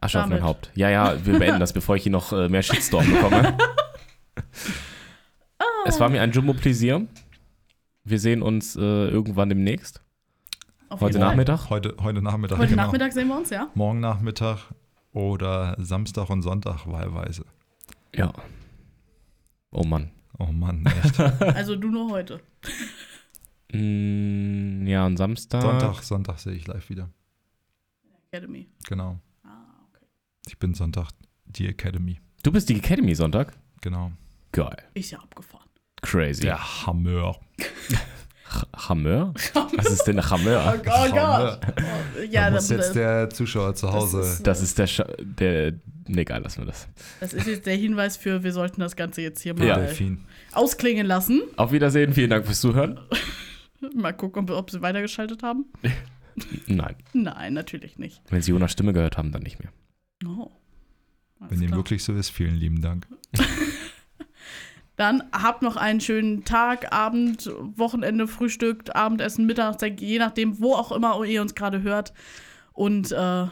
[0.00, 0.44] Asche auf mein Damit.
[0.44, 0.70] Haupt.
[0.74, 3.56] Ja, ja, wir beenden das, bevor ich hier noch äh, mehr Shitstorm bekomme.
[5.86, 7.06] Es war mir ein Jumbo-Pläsier.
[8.04, 10.02] Wir sehen uns äh, irgendwann demnächst.
[10.88, 11.18] Auf Heute.
[11.18, 11.70] Nachmittag.
[11.70, 12.58] Heute, heute Nachmittag.
[12.58, 12.84] Heute genau.
[12.84, 13.68] Nachmittag sehen wir uns, ja?
[13.74, 14.58] Morgen Nachmittag
[15.12, 17.44] oder Samstag und Sonntag wahlweise.
[18.14, 18.32] Ja.
[19.70, 20.10] Oh Mann.
[20.38, 21.18] Oh Mann, echt.
[21.40, 22.40] Also du nur heute.
[23.72, 25.62] Mm, ja, und Samstag.
[25.62, 27.10] Sonntag, Sonntag sehe ich live wieder.
[28.32, 28.68] Academy.
[28.88, 29.18] Genau.
[29.42, 30.04] Ah, okay.
[30.46, 31.10] Ich bin Sonntag
[31.44, 32.20] die Academy.
[32.42, 33.56] Du bist die Academy Sonntag?
[33.80, 34.12] Genau.
[34.52, 34.76] Geil.
[34.94, 35.68] Ist ja abgefahren.
[36.02, 36.42] Crazy.
[36.42, 37.38] Der Hammer.
[38.76, 39.32] Hammer?
[39.76, 40.74] Was ist denn ein Hammer?
[40.76, 41.60] Oh Gott.
[41.76, 44.20] Oh, ja, da muss das, jetzt der Zuschauer zu Hause.
[44.20, 45.74] ist- Das ist der, Sch der.
[46.08, 46.88] Nee, egal, lassen wir das.
[47.20, 49.78] das ist jetzt der Hinweis für, wir sollten das Ganze jetzt hier mal Ja.
[50.52, 51.42] Ausklingen lassen.
[51.56, 52.98] Auf Wiedersehen, vielen Dank fürs Zuhören.
[53.94, 55.64] Mal gucken, ob, ob sie weitergeschaltet haben.
[56.66, 56.96] Nein.
[57.12, 58.20] Nein, natürlich nicht.
[58.28, 59.70] Wenn Sie Jonas Stimme gehört haben, dann nicht mehr.
[60.26, 60.50] Oh.
[61.38, 63.06] Alles Wenn dem wirklich so ist, vielen lieben Dank.
[65.00, 70.92] Dann habt noch einen schönen Tag, Abend, Wochenende, Frühstück, Abendessen, Mittagszeit, je nachdem, wo auch
[70.92, 72.12] immer ihr uns gerade hört.
[72.74, 73.46] Und äh,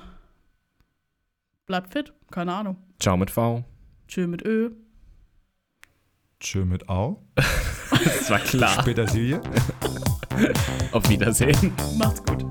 [1.64, 2.76] bleibt fit, keine Ahnung.
[3.00, 3.64] Ciao mit V.
[4.08, 4.72] Tschö mit Ö.
[6.38, 7.22] Tschö mit Au.
[8.04, 8.82] Das war klar.
[8.82, 9.40] Später Silje.
[10.92, 11.72] Auf Wiedersehen.
[11.96, 12.44] Macht's gut.